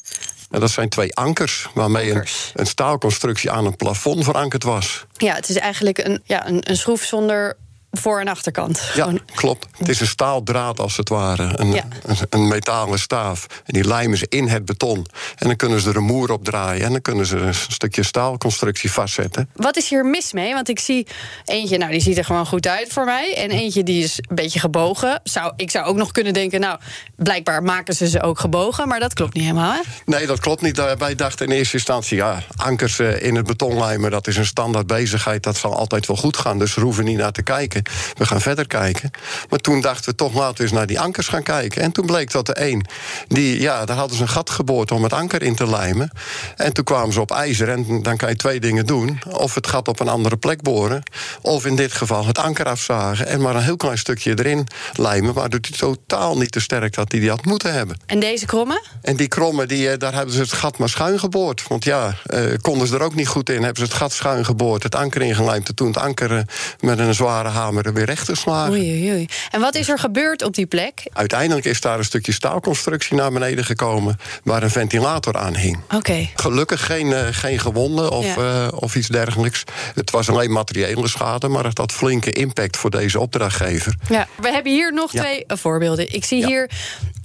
En 0.52 0.60
dat 0.60 0.72
zijn 0.72 0.90
twee 0.90 1.16
ankers 1.16 1.68
waarmee 1.74 2.14
ankers. 2.14 2.52
Een, 2.54 2.62
een 2.62 2.68
staalconstructie 2.68 3.52
aan 3.52 3.66
een 3.66 3.76
plafond 3.76 4.24
verankerd 4.24 4.64
was. 4.64 5.06
Ja, 5.18 5.34
het 5.34 5.50
is 5.50 5.56
eigenlijk 5.56 5.98
een, 5.98 6.22
ja, 6.24 6.48
een, 6.48 6.70
een 6.70 6.78
schroef 6.78 7.04
zonder 7.04 7.58
voor- 7.92 8.20
en 8.20 8.28
achterkant. 8.28 8.78
Ja, 8.78 9.04
Gewoon. 9.04 9.22
klopt. 9.36 9.68
Het 9.78 9.90
is 9.90 10.00
een 10.00 10.08
staaldraad 10.08 10.80
als 10.80 10.98
het 10.98 11.10
ware. 11.10 11.50
Een, 11.56 11.74
ja. 11.74 11.84
een, 12.06 12.18
een, 12.30 12.48
metalen 12.48 13.00
staaf. 13.00 13.46
En 13.66 13.74
die 13.74 13.88
lijmen 13.88 14.18
ze 14.18 14.26
in 14.30 14.48
het 14.48 14.66
beton. 14.66 15.06
En 15.36 15.48
dan 15.48 15.56
kunnen 15.56 15.80
ze 15.80 15.90
er 15.90 15.96
een 15.96 16.04
moer 16.04 16.32
op 16.32 16.44
draaien. 16.44 16.86
En 16.86 16.92
dan 16.92 17.02
kunnen 17.02 17.26
ze 17.26 17.38
een 17.38 17.54
stukje 17.54 18.04
staalconstructie 18.04 18.92
vastzetten. 18.92 19.50
Wat 19.56 19.78
is 19.78 19.90
hier 19.90 20.06
mis 20.06 20.34
mee? 20.34 20.54
Want 20.54 20.70
ik 20.70 20.80
zie 20.80 21.08
eentje, 21.46 21.78
nou 21.78 21.92
die 21.92 22.02
ziet 22.02 22.18
er 22.18 22.26
gewoon 22.26 22.46
goed 22.46 22.68
uit 22.68 22.94
voor 22.94 23.06
mij. 23.06 23.36
En 23.36 23.50
eentje 23.50 23.84
die 23.84 24.04
is 24.04 24.18
een 24.18 24.36
beetje 24.36 24.60
gebogen. 24.60 25.20
Zou, 25.24 25.54
ik 25.56 25.72
zou 25.72 25.86
ook 25.86 25.96
nog 25.96 26.12
kunnen 26.12 26.34
denken, 26.34 26.60
nou, 26.60 26.80
blijkbaar 27.16 27.64
maken 27.64 27.94
ze 27.94 28.10
ze 28.10 28.22
ook 28.22 28.40
gebogen. 28.40 28.88
Maar 28.88 29.00
dat 29.00 29.14
klopt 29.14 29.34
niet 29.34 29.44
helemaal, 29.44 29.72
hè? 29.72 29.80
Nee, 30.06 30.28
dat 30.28 30.40
klopt 30.40 30.62
niet. 30.62 30.96
Wij 30.98 31.16
dachten 31.16 31.48
in 31.48 31.52
eerste 31.52 31.76
instantie, 31.76 32.18
ja, 32.18 32.44
ankers 32.56 33.00
in 33.00 33.36
het 33.36 33.46
beton 33.46 33.78
lijmen... 33.78 34.12
dat 34.12 34.28
is 34.28 34.38
een 34.38 34.46
standaard 34.46 34.88
bezigheid, 34.88 35.44
dat 35.44 35.58
zal 35.58 35.76
altijd 35.76 36.08
wel 36.08 36.16
goed 36.16 36.38
gaan. 36.38 36.60
Dus 36.60 36.76
we 36.76 36.82
hoeven 36.82 37.06
niet 37.06 37.18
naar 37.18 37.32
te 37.32 37.44
kijken. 37.44 37.77
We 38.18 38.26
gaan 38.26 38.42
verder 38.42 38.68
kijken. 38.68 39.12
Maar 39.50 39.60
toen 39.60 39.82
dachten 39.82 40.10
we 40.12 40.16
toch, 40.16 40.34
laten 40.34 40.58
we 40.58 40.64
eens 40.64 40.72
naar 40.72 40.88
die 40.88 41.00
ankers 41.00 41.28
gaan 41.28 41.44
kijken. 41.44 41.82
En 41.82 41.92
toen 41.92 42.06
bleek 42.06 42.32
dat 42.32 42.46
de 42.46 42.62
een, 42.62 42.86
die, 43.28 43.62
ja, 43.62 43.86
daar 43.86 43.98
hadden 43.98 44.18
ze 44.18 44.24
een 44.24 44.30
gat 44.30 44.50
geboord 44.50 44.92
om 44.92 45.04
het 45.04 45.14
anker 45.14 45.42
in 45.42 45.56
te 45.56 45.70
lijmen. 45.70 46.12
En 46.56 46.74
toen 46.74 46.84
kwamen 46.84 47.14
ze 47.14 47.22
op 47.22 47.32
ijzer. 47.32 47.70
En 47.70 48.04
dan 48.04 48.18
kan 48.18 48.30
je 48.30 48.36
twee 48.36 48.60
dingen 48.60 48.86
doen. 48.86 49.20
Of 49.30 49.56
het 49.56 49.68
gat 49.68 49.88
op 49.88 50.00
een 50.00 50.08
andere 50.08 50.38
plek 50.38 50.62
boren. 50.62 51.04
Of 51.42 51.66
in 51.66 51.76
dit 51.76 51.94
geval 51.94 52.26
het 52.26 52.38
anker 52.38 52.66
afzagen. 52.66 53.28
En 53.28 53.42
maar 53.42 53.56
een 53.56 53.62
heel 53.62 53.78
klein 53.78 53.98
stukje 53.98 54.40
erin 54.40 54.68
lijmen. 54.94 55.34
Waardoor 55.34 55.62
die 55.62 55.78
totaal 55.78 56.38
niet 56.38 56.52
te 56.52 56.60
sterk 56.60 56.96
had 56.96 57.10
die 57.10 57.20
die 57.20 57.30
had 57.30 57.46
moeten 57.46 57.74
hebben. 57.74 57.98
En 58.06 58.20
deze 58.20 58.46
krommen? 58.46 58.82
En 59.02 59.16
die 59.16 59.28
krommen, 59.28 59.68
die, 59.68 59.98
daar 59.98 60.14
hebben 60.14 60.34
ze 60.34 60.42
het 60.42 60.54
gat 60.54 60.78
maar 60.78 60.90
schuin 60.90 61.20
geboord. 61.20 61.68
Want 61.68 61.84
ja, 61.84 62.16
eh, 62.26 62.42
konden 62.62 62.88
ze 62.88 62.96
er 62.96 63.02
ook 63.02 63.16
niet 63.16 63.28
goed 63.28 63.50
in. 63.50 63.64
Hebben 63.64 63.76
ze 63.76 63.84
het 63.84 63.94
gat 63.94 64.14
schuin 64.14 64.46
geboord, 64.46 64.84
het 64.84 64.96
anker 64.96 65.22
ingelijmd. 65.22 65.68
En 65.68 65.76
toen 65.76 65.88
het 65.88 65.98
anker 65.98 66.32
uh, 66.32 66.40
met 66.80 67.00
een 67.00 67.14
zware 67.14 67.50
weer 67.74 68.06
recht. 68.06 68.48
Oei, 68.48 69.12
oei. 69.12 69.26
En 69.52 69.60
wat 69.60 69.76
is 69.76 69.90
er 69.90 70.00
gebeurd 70.00 70.44
op 70.44 70.56
die 70.56 70.66
plek? 70.66 71.04
Uiteindelijk 71.14 71.66
is 71.66 71.82
daar 71.82 71.98
een 71.98 72.06
stukje 72.06 72.32
staalconstructie 72.32 73.16
naar 73.16 73.32
beneden 73.32 73.66
gekomen... 73.66 74.20
waar 74.44 74.64
een 74.64 74.70
ventilator 74.70 75.38
aan 75.38 75.56
hing. 75.56 75.78
Oké. 75.84 75.96
Okay. 75.96 76.32
Gelukkig 76.36 76.86
geen, 76.86 77.08
uh, 77.08 77.20
geen 77.32 77.60
gewonden 77.60 78.12
of, 78.12 78.36
ja. 78.36 78.66
uh, 78.66 78.68
of 78.80 78.96
iets 78.96 79.08
dergelijks. 79.08 79.64
Het 79.94 80.12
was 80.12 80.30
alleen 80.30 80.52
materiële 80.52 81.08
schade, 81.08 81.48
maar 81.48 81.64
het 81.64 81.78
had 81.78 81.92
flinke 81.92 82.32
impact 82.32 82.78
voor 82.78 82.90
deze 82.90 83.20
opdrachtgever. 83.20 83.96
Ja. 84.10 84.28
We 84.42 84.52
hebben 84.52 84.72
hier 84.72 84.94
nog 84.94 85.12
ja. 85.12 85.22
twee 85.22 85.44
voorbeelden. 85.48 86.14
Ik 86.14 86.26
zie 86.26 86.46
hier 86.46 86.70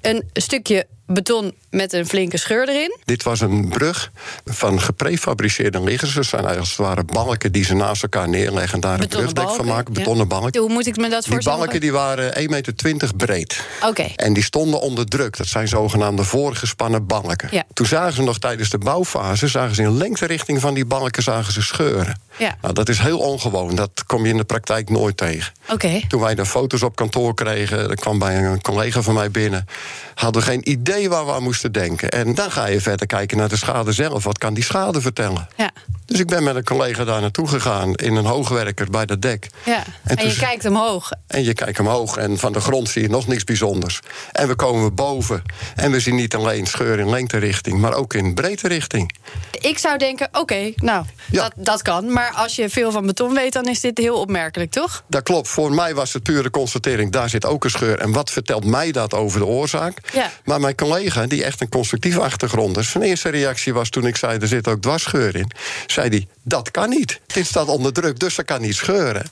een 0.00 0.30
stukje 0.32 0.86
beton 1.12 1.54
met 1.70 1.92
een 1.92 2.06
flinke 2.06 2.36
scheur 2.36 2.68
erin. 2.68 2.96
Dit 3.04 3.22
was 3.22 3.40
een 3.40 3.68
brug 3.68 4.10
van 4.44 4.80
geprefabriceerde 4.80 5.82
liggers. 5.82 6.14
Dat 6.14 6.24
zijn 6.24 6.44
als 6.44 6.68
het 6.68 6.78
ware 6.78 7.04
balken 7.04 7.52
die 7.52 7.64
ze 7.64 7.74
naast 7.74 8.02
elkaar 8.02 8.28
neerleggen... 8.28 8.74
en 8.74 8.80
daar 8.80 9.00
een 9.00 9.08
brugdek 9.08 9.50
van 9.50 9.66
maken, 9.66 9.94
ja. 9.94 9.98
betonnen 10.00 10.28
balken. 10.28 10.60
Hoe 10.60 10.70
moet 10.70 10.86
ik 10.86 10.96
me 10.96 11.08
dat 11.08 11.22
Die 11.22 11.32
voorstellen? 11.32 11.58
balken 11.58 11.80
die 11.80 11.92
waren 11.92 12.34
1,20 12.38 12.44
meter 12.48 12.74
breed. 13.16 13.64
Oké. 13.82 14.06
En 14.16 14.32
die 14.32 14.42
stonden 14.42 14.80
onder 14.80 15.06
druk. 15.06 15.36
Dat 15.36 15.46
zijn 15.46 15.68
zogenaamde 15.68 16.24
voorgespannen 16.24 17.06
balken. 17.06 17.48
Ja. 17.50 17.64
Toen 17.72 17.86
zagen 17.86 18.12
ze 18.12 18.22
nog 18.22 18.38
tijdens 18.38 18.70
de 18.70 18.78
bouwfase... 18.78 19.48
zagen 19.48 19.74
ze 19.74 19.82
in 19.82 19.96
lengterichting 19.96 20.60
van 20.60 20.74
die 20.74 20.84
balken 20.84 21.22
zagen 21.22 21.52
ze 21.52 21.62
scheuren. 21.62 22.20
Ja. 22.38 22.56
Nou, 22.60 22.74
dat 22.74 22.88
is 22.88 22.98
heel 22.98 23.18
ongewoon. 23.18 23.74
Dat 23.74 24.04
kom 24.06 24.24
je 24.24 24.30
in 24.30 24.36
de 24.36 24.44
praktijk 24.44 24.90
nooit 24.90 25.16
tegen. 25.16 25.52
Oké. 25.68 26.00
Toen 26.08 26.20
wij 26.20 26.34
de 26.34 26.46
foto's 26.46 26.82
op 26.82 26.96
kantoor 26.96 27.34
kregen, 27.34 27.88
dat 27.88 28.00
kwam 28.00 28.18
bij 28.18 28.44
een 28.44 28.60
collega 28.60 29.02
van 29.02 29.14
mij 29.14 29.30
binnen, 29.30 29.66
hadden 30.14 30.42
we 30.42 30.48
geen 30.48 30.70
idee 30.70 31.01
waar 31.08 31.26
we 31.26 31.32
aan 31.32 31.42
moesten 31.42 31.72
denken. 31.72 32.08
En 32.08 32.34
dan 32.34 32.50
ga 32.50 32.66
je 32.66 32.80
verder 32.80 33.06
kijken 33.06 33.36
naar 33.36 33.48
de 33.48 33.56
schade 33.56 33.92
zelf. 33.92 34.24
Wat 34.24 34.38
kan 34.38 34.54
die 34.54 34.64
schade 34.64 35.00
vertellen? 35.00 35.48
Ja. 35.56 35.70
Dus 36.06 36.20
ik 36.20 36.26
ben 36.26 36.42
met 36.42 36.56
een 36.56 36.64
collega 36.64 37.04
daar 37.04 37.20
naartoe 37.20 37.48
gegaan 37.48 37.94
in 37.94 38.14
een 38.16 38.24
hoogwerker 38.24 38.90
bij 38.90 39.06
dat 39.06 39.22
dek. 39.22 39.50
Ja. 39.64 39.82
En, 40.04 40.28
je 40.28 40.36
kijkt 40.36 40.64
omhoog. 40.64 41.10
En 41.26 41.44
je 41.44 41.54
kijkt 41.54 41.80
omhoog 41.80 42.16
en 42.16 42.38
van 42.38 42.52
de 42.52 42.60
grond 42.60 42.88
zie 42.88 43.02
je 43.02 43.08
nog 43.08 43.26
niks 43.26 43.44
bijzonders. 43.44 44.00
En 44.32 44.48
we 44.48 44.54
komen 44.54 44.94
boven 44.94 45.42
en 45.74 45.90
we 45.90 46.00
zien 46.00 46.14
niet 46.14 46.34
alleen 46.34 46.66
scheur 46.66 46.98
in 46.98 47.10
lengterichting, 47.10 47.80
maar 47.80 47.94
ook 47.94 48.14
in 48.14 48.34
breedte 48.34 48.68
richting. 48.68 49.14
Ik 49.60 49.78
zou 49.78 49.98
denken, 49.98 50.28
oké, 50.32 50.72
nou, 50.76 51.04
Ja. 51.30 51.42
dat, 51.42 51.52
dat 51.56 51.82
kan. 51.82 52.12
Maar 52.12 52.32
als 52.36 52.56
je 52.56 52.68
veel 52.68 52.90
van 52.90 53.06
beton 53.06 53.34
weet, 53.34 53.52
dan 53.52 53.64
is 53.64 53.80
dit 53.80 53.98
heel 53.98 54.20
opmerkelijk, 54.20 54.70
toch? 54.70 55.04
Dat 55.08 55.22
klopt. 55.22 55.48
Voor 55.48 55.72
mij 55.72 55.94
was 55.94 56.12
het 56.12 56.22
pure 56.22 56.50
constatering, 56.50 57.12
daar 57.12 57.28
zit 57.28 57.46
ook 57.46 57.64
een 57.64 57.70
scheur. 57.70 57.98
En 57.98 58.12
wat 58.12 58.30
vertelt 58.30 58.64
mij 58.64 58.92
dat 58.92 59.14
over 59.14 59.38
de 59.38 59.46
oorzaak? 59.46 59.98
Ja. 60.12 60.30
Maar 60.44 60.60
mijn 60.60 60.74
collega, 60.74 61.26
die 61.26 61.44
echt 61.44 61.60
een 61.60 61.68
constructieve 61.68 62.20
achtergrond 62.20 62.76
is... 62.76 62.90
zijn 62.90 63.04
eerste 63.04 63.28
reactie 63.28 63.74
was 63.74 63.88
toen 63.88 64.06
ik 64.06 64.16
zei, 64.16 64.38
er 64.38 64.48
zit 64.48 64.68
ook 64.68 64.82
dwarsscheur 64.82 65.36
in... 65.36 65.50
zei 65.92 66.08
hij, 66.08 66.26
dat 66.42 66.70
kan 66.70 66.88
niet. 66.88 67.20
Dit 67.26 67.46
staat 67.46 67.68
onder 67.68 67.92
druk, 67.92 68.18
dus 68.18 68.34
dat 68.34 68.44
kan 68.44 68.60
niet 68.60 68.74
scheuren. 68.74 69.30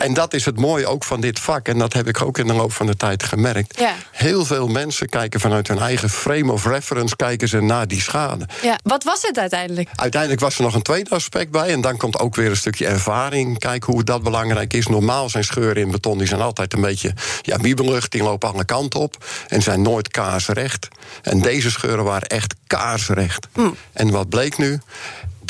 En 0.00 0.14
dat 0.14 0.34
is 0.34 0.44
het 0.44 0.58
mooie 0.58 0.86
ook 0.86 1.04
van 1.04 1.20
dit 1.20 1.38
vak. 1.38 1.68
En 1.68 1.78
dat 1.78 1.92
heb 1.92 2.08
ik 2.08 2.22
ook 2.22 2.38
in 2.38 2.46
de 2.46 2.52
loop 2.52 2.72
van 2.72 2.86
de 2.86 2.96
tijd 2.96 3.22
gemerkt. 3.22 3.78
Ja. 3.78 3.94
Heel 4.10 4.44
veel 4.44 4.68
mensen 4.68 5.08
kijken 5.08 5.40
vanuit 5.40 5.68
hun 5.68 5.78
eigen 5.78 6.10
frame 6.10 6.52
of 6.52 6.64
reference... 6.64 7.16
kijken 7.16 7.48
ze 7.48 7.60
naar 7.60 7.88
die 7.88 8.00
schade. 8.00 8.48
Ja. 8.62 8.78
Wat 8.82 9.04
was 9.04 9.22
het 9.22 9.38
uiteindelijk? 9.38 9.88
Uiteindelijk 9.94 10.40
was 10.40 10.56
er 10.56 10.62
nog 10.62 10.74
een 10.74 10.82
tweede 10.82 11.10
aspect 11.10 11.50
bij. 11.50 11.68
En 11.68 11.80
dan 11.80 11.96
komt 11.96 12.18
ook 12.18 12.34
weer 12.34 12.50
een 12.50 12.56
stukje 12.56 12.86
ervaring. 12.86 13.58
Kijk 13.58 13.84
hoe 13.84 14.04
dat 14.04 14.22
belangrijk 14.22 14.72
is. 14.72 14.86
Normaal 14.86 15.28
zijn 15.28 15.44
scheuren 15.44 15.82
in 15.82 15.90
beton 15.90 16.18
die 16.18 16.26
zijn 16.26 16.40
altijd 16.40 16.72
een 16.72 16.80
beetje 16.80 17.14
ja, 17.42 17.58
wiebelig. 17.58 18.08
Die 18.08 18.22
lopen 18.22 18.52
alle 18.52 18.64
kanten 18.64 19.00
op. 19.00 19.24
En 19.48 19.62
zijn 19.62 19.82
nooit 19.82 20.08
kaarsrecht. 20.08 20.88
En 21.22 21.40
deze 21.40 21.70
scheuren 21.70 22.04
waren 22.04 22.28
echt 22.28 22.54
kaarsrecht. 22.66 23.48
En 23.92 24.10
wat 24.10 24.28
bleek 24.28 24.58
nu? 24.58 24.80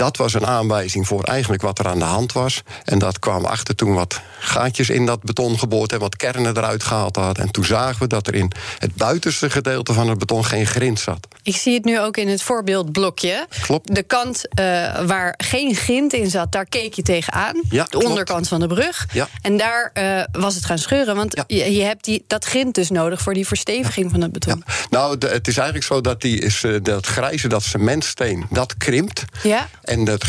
Dat 0.01 0.17
was 0.17 0.35
een 0.35 0.47
aanwijzing 0.47 1.07
voor 1.07 1.23
eigenlijk 1.25 1.63
wat 1.63 1.79
er 1.79 1.87
aan 1.89 1.99
de 1.99 2.05
hand 2.05 2.33
was. 2.33 2.63
En 2.85 2.99
dat 2.99 3.19
kwam 3.19 3.45
achter 3.45 3.75
toen 3.75 3.95
wat 3.95 4.21
gaatjes 4.39 4.91
in 4.91 5.07
dat 5.07 5.23
beton 5.23 5.59
geboord 5.59 5.93
en 5.93 5.99
wat 5.99 6.17
kernen 6.17 6.57
eruit 6.57 6.83
gehaald 6.83 7.17
hadden. 7.17 7.45
En 7.45 7.51
toen 7.51 7.65
zagen 7.65 7.99
we 8.03 8.07
dat 8.07 8.27
er 8.27 8.35
in 8.35 8.53
het 8.79 8.95
buitenste 8.95 9.51
gedeelte 9.51 9.93
van 9.93 10.09
het 10.09 10.19
beton 10.19 10.45
geen 10.45 10.67
grind 10.67 11.01
zat. 11.01 11.29
Ik 11.43 11.57
zie 11.57 11.75
het 11.75 11.85
nu 11.85 12.01
ook 12.01 12.17
in 12.17 12.29
het 12.29 12.43
voorbeeldblokje. 12.43 13.47
Klopt. 13.63 13.95
De 13.95 14.03
kant 14.03 14.49
eh, 14.49 14.65
waar 15.07 15.35
geen 15.37 15.75
grind 15.75 16.13
in 16.13 16.31
zat, 16.31 16.53
daar 16.53 16.67
keek 16.67 16.95
je 16.95 17.03
tegenaan. 17.03 17.61
Ja, 17.71 17.83
de 17.85 17.89
klopt. 17.91 18.07
onderkant 18.07 18.49
van 18.49 18.61
de 18.61 18.67
brug. 18.67 19.07
Ja. 19.13 19.29
En 19.43 19.57
daar 19.57 19.91
eh, 19.93 20.23
was 20.33 20.55
het 20.55 20.65
gaan 20.65 20.79
scheuren. 20.79 21.17
Want 21.17 21.37
Ja. 21.37 21.45
je, 21.47 21.73
je 21.75 21.83
hebt 21.83 22.05
die, 22.05 22.25
dat 22.27 22.45
grind 22.45 22.75
dus 22.75 22.91
nodig 22.91 23.21
voor 23.21 23.35
die 23.35 23.47
versteviging 23.47 24.11
van 24.11 24.21
het 24.21 24.33
beton. 24.33 24.65
Nou, 24.91 25.19
de- 25.19 25.29
het 25.29 25.49
is 25.49 25.57
eigenlijk 25.57 25.87
zo 25.87 26.01
dat 26.01 26.21
die 26.21 26.41
is, 26.41 26.65
eh, 26.65 26.75
dat 26.83 27.07
grijze, 27.07 27.49
dat 27.49 27.63
cementsteen, 27.63 28.47
dat 28.51 28.77
krimpt. 28.77 29.25
Ja. 29.43 29.69
En 29.91 30.05
dat 30.05 30.25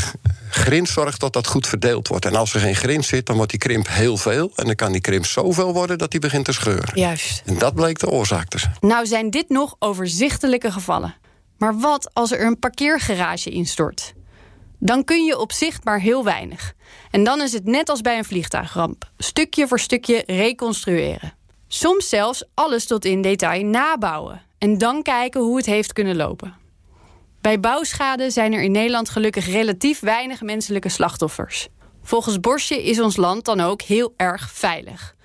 grind 0.50 0.89
zorgt 0.89 1.20
dat 1.20 1.34
dat 1.34 1.48
goed 1.48 1.68
verdeeld 1.68 2.08
wordt. 2.08 2.25
En 2.25 2.36
als 2.36 2.53
er 2.53 2.60
geen 2.60 2.75
grind 2.75 3.06
zit, 3.06 3.25
dan 3.25 3.36
wordt 3.36 3.51
die 3.51 3.60
krimp 3.60 3.88
heel 3.88 4.18
veel. 4.18 4.51
En 4.56 4.65
dan 4.65 4.75
kan 4.75 4.91
die 4.91 5.01
krimp 5.01 5.25
zoveel 5.25 5.74
worden 5.74 5.98
dat 5.98 6.12
die 6.12 6.20
begint 6.20 6.46
te 6.46 6.51
scheuren. 6.51 6.91
Juist. 6.94 7.41
En 7.46 7.58
dat 7.58 7.74
bleek 7.74 8.00
de 8.00 8.10
oorzaak 8.10 8.48
te 8.48 8.60
zijn. 8.60 8.75
Nou 8.80 9.06
zijn 9.06 9.30
dit 9.30 9.50
nog 9.50 9.75
overzichtelijke 9.80 10.72
gevallen. 10.72 11.15
Maar 11.58 11.80
wat 11.80 12.10
als 12.13 12.32
er 12.32 12.46
een 12.46 12.60
parkeergarage 12.60 13.50
instort? 13.50 14.13
Dan 14.80 15.03
kun 15.03 15.25
je 15.25 15.38
op 15.38 15.51
zicht 15.51 15.84
maar 15.84 16.00
heel 16.00 16.24
weinig. 16.24 16.74
En 17.12 17.24
dan 17.24 17.41
is 17.41 17.53
het 17.53 17.65
net 17.65 17.89
als 17.89 18.01
bij 18.01 18.18
een 18.18 18.25
vliegtuigramp. 18.25 19.10
Stukje 19.18 19.68
voor 19.68 19.80
stukje 19.80 20.24
reconstrueren. 20.25 21.34
Soms 21.68 22.10
zelfs 22.10 22.44
alles 22.53 22.86
tot 22.86 23.06
in 23.06 23.22
detail 23.22 23.65
nabouwen. 23.65 24.41
En 24.58 24.77
dan 24.77 25.01
kijken 25.01 25.41
hoe 25.41 25.58
het 25.58 25.65
heeft 25.65 25.94
kunnen 25.94 26.15
lopen. 26.15 26.61
Bij 27.41 27.60
bouwschade 27.60 28.29
zijn 28.29 28.53
er 28.53 28.61
in 28.61 28.72
Nederland 28.72 29.09
gelukkig 29.09 29.46
relatief 29.46 30.00
weinig 30.00 30.42
menselijke 30.42 30.89
slachtoffers. 30.89 31.68
Volgens 32.03 32.39
Borsje 32.39 32.83
is 32.83 33.00
ons 33.00 33.16
land 33.16 33.46
dan 33.46 33.61
ook 33.61 33.81
heel 33.81 34.13
erg 34.18 34.50
veilig. 34.53 35.16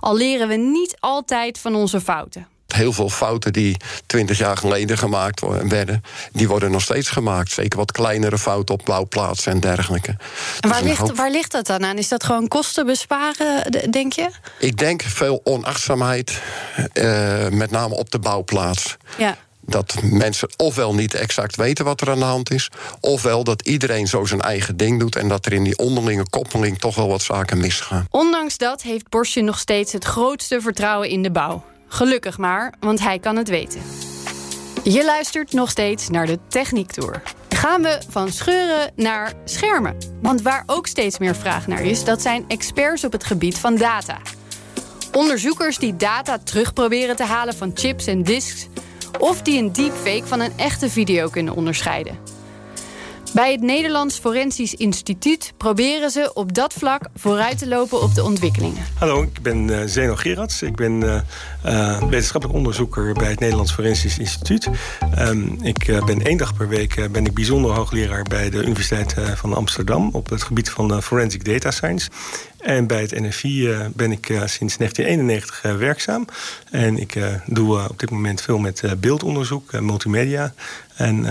Al 0.00 0.16
leren 0.16 0.48
we 0.48 0.54
niet 0.56 0.96
altijd 1.00 1.58
van 1.58 1.74
onze 1.74 2.00
fouten. 2.00 2.46
Heel 2.66 2.92
veel 2.92 3.08
fouten 3.08 3.52
die 3.52 3.76
twintig 4.06 4.38
jaar 4.38 4.56
geleden 4.56 4.98
gemaakt 4.98 5.40
werden, 5.68 6.02
die 6.32 6.48
worden 6.48 6.70
nog 6.70 6.82
steeds 6.82 7.08
gemaakt. 7.08 7.50
Zeker 7.50 7.78
wat 7.78 7.92
kleinere 7.92 8.38
fouten 8.38 8.74
op 8.74 8.84
bouwplaatsen 8.84 9.52
en 9.52 9.60
dergelijke. 9.60 10.08
En 10.10 10.16
Dus 10.60 10.70
waar 10.70 10.80
een 10.80 10.86
ligt, 10.86 10.98
hoop- 10.98 11.16
waar 11.16 11.30
ligt 11.30 11.52
dat 11.52 11.66
dan 11.66 11.84
aan? 11.84 11.98
Is 11.98 12.08
dat 12.08 12.24
gewoon 12.24 12.48
kosten 12.48 12.86
besparen, 12.86 13.72
denk 13.90 14.12
je? 14.12 14.30
Ik 14.58 14.78
denk 14.78 15.02
veel 15.02 15.40
onachtzaamheid, 15.44 16.40
eh, 16.92 17.48
met 17.48 17.70
name 17.70 17.94
op 17.94 18.10
de 18.10 18.18
bouwplaats. 18.18 18.96
Ja. 19.18 19.36
Dat 19.66 19.94
mensen 20.02 20.48
ofwel 20.56 20.94
niet 20.94 21.14
exact 21.14 21.56
weten 21.56 21.84
wat 21.84 22.00
er 22.00 22.10
aan 22.10 22.18
de 22.18 22.24
hand 22.24 22.50
is, 22.50 22.70
ofwel 23.00 23.44
dat 23.44 23.62
iedereen 23.62 24.06
zo 24.06 24.24
zijn 24.24 24.40
eigen 24.40 24.76
ding 24.76 25.00
doet 25.00 25.16
en 25.16 25.28
dat 25.28 25.46
er 25.46 25.52
in 25.52 25.62
die 25.62 25.78
onderlinge 25.78 26.28
koppeling 26.30 26.78
toch 26.78 26.94
wel 26.94 27.08
wat 27.08 27.22
zaken 27.22 27.58
misgaan. 27.58 28.06
Ondanks 28.10 28.58
dat 28.58 28.82
heeft 28.82 29.08
Borsje 29.08 29.40
nog 29.40 29.58
steeds 29.58 29.92
het 29.92 30.04
grootste 30.04 30.60
vertrouwen 30.60 31.08
in 31.08 31.22
de 31.22 31.30
bouw. 31.30 31.64
Gelukkig 31.88 32.38
maar, 32.38 32.74
want 32.80 33.00
hij 33.00 33.18
kan 33.18 33.36
het 33.36 33.48
weten. 33.48 33.80
Je 34.84 35.04
luistert 35.04 35.52
nog 35.52 35.70
steeds 35.70 36.08
naar 36.08 36.26
de 36.26 36.38
Techniek 36.48 36.92
Tour. 36.92 37.22
Gaan 37.48 37.82
we 37.82 38.00
van 38.08 38.32
scheuren 38.32 38.92
naar 38.96 39.32
schermen. 39.44 39.96
Want 40.22 40.42
waar 40.42 40.62
ook 40.66 40.86
steeds 40.86 41.18
meer 41.18 41.36
vraag 41.36 41.66
naar 41.66 41.82
is, 41.84 42.04
dat 42.04 42.22
zijn 42.22 42.44
experts 42.48 43.04
op 43.04 43.12
het 43.12 43.24
gebied 43.24 43.58
van 43.58 43.76
data. 43.76 44.18
Onderzoekers 45.12 45.78
die 45.78 45.96
data 45.96 46.38
terug 46.38 46.72
proberen 46.72 47.16
te 47.16 47.24
halen 47.24 47.54
van 47.54 47.70
chips 47.74 48.06
en 48.06 48.22
disks... 48.22 48.66
of 49.18 49.42
die 49.42 49.58
een 49.58 49.72
deepfake 49.72 50.26
van 50.26 50.40
een 50.40 50.52
echte 50.56 50.90
video 50.90 51.28
kunnen 51.28 51.54
onderscheiden. 51.56 52.18
Bij 53.36 53.52
het 53.52 53.60
Nederlands 53.60 54.18
Forensisch 54.18 54.74
Instituut 54.74 55.52
proberen 55.56 56.10
ze 56.10 56.30
op 56.34 56.54
dat 56.54 56.72
vlak 56.72 57.02
vooruit 57.14 57.58
te 57.58 57.68
lopen 57.68 58.02
op 58.02 58.14
de 58.14 58.24
ontwikkelingen. 58.24 58.84
Hallo, 58.98 59.22
ik 59.22 59.42
ben 59.42 59.68
uh, 59.68 59.80
Zeno 59.84 60.14
Gerards. 60.14 60.62
Ik 60.62 60.76
ben 60.76 60.92
uh, 60.92 61.20
uh, 61.66 62.02
wetenschappelijk 62.02 62.58
onderzoeker 62.58 63.12
bij 63.12 63.30
het 63.30 63.40
Nederlands 63.40 63.72
Forensisch 63.72 64.18
Instituut. 64.18 64.68
Um, 65.18 65.58
ik 65.62 66.02
ben 66.06 66.22
één 66.22 66.36
dag 66.36 66.56
per 66.56 66.68
week 66.68 67.08
ben 67.12 67.26
ik 67.26 67.34
bijzonder 67.34 67.70
hoogleraar 67.70 68.22
bij 68.22 68.50
de 68.50 68.62
Universiteit 68.62 69.14
van 69.34 69.54
Amsterdam 69.54 70.10
op 70.12 70.28
het 70.28 70.42
gebied 70.42 70.70
van 70.70 71.02
Forensic 71.02 71.44
Data 71.44 71.70
Science. 71.70 72.10
En 72.58 72.86
bij 72.86 73.00
het 73.00 73.20
NFI 73.20 73.68
ben 73.94 74.12
ik 74.12 74.26
sinds 74.26 74.76
1991 74.76 75.64
uh, 75.64 75.76
werkzaam. 75.76 76.24
En 76.70 76.98
ik 76.98 77.18
doe 77.46 77.88
op 77.88 77.98
dit 77.98 78.10
moment 78.10 78.40
veel 78.40 78.58
met 78.58 78.82
beeldonderzoek, 79.00 79.80
multimedia. 79.80 80.54
En 80.96 81.24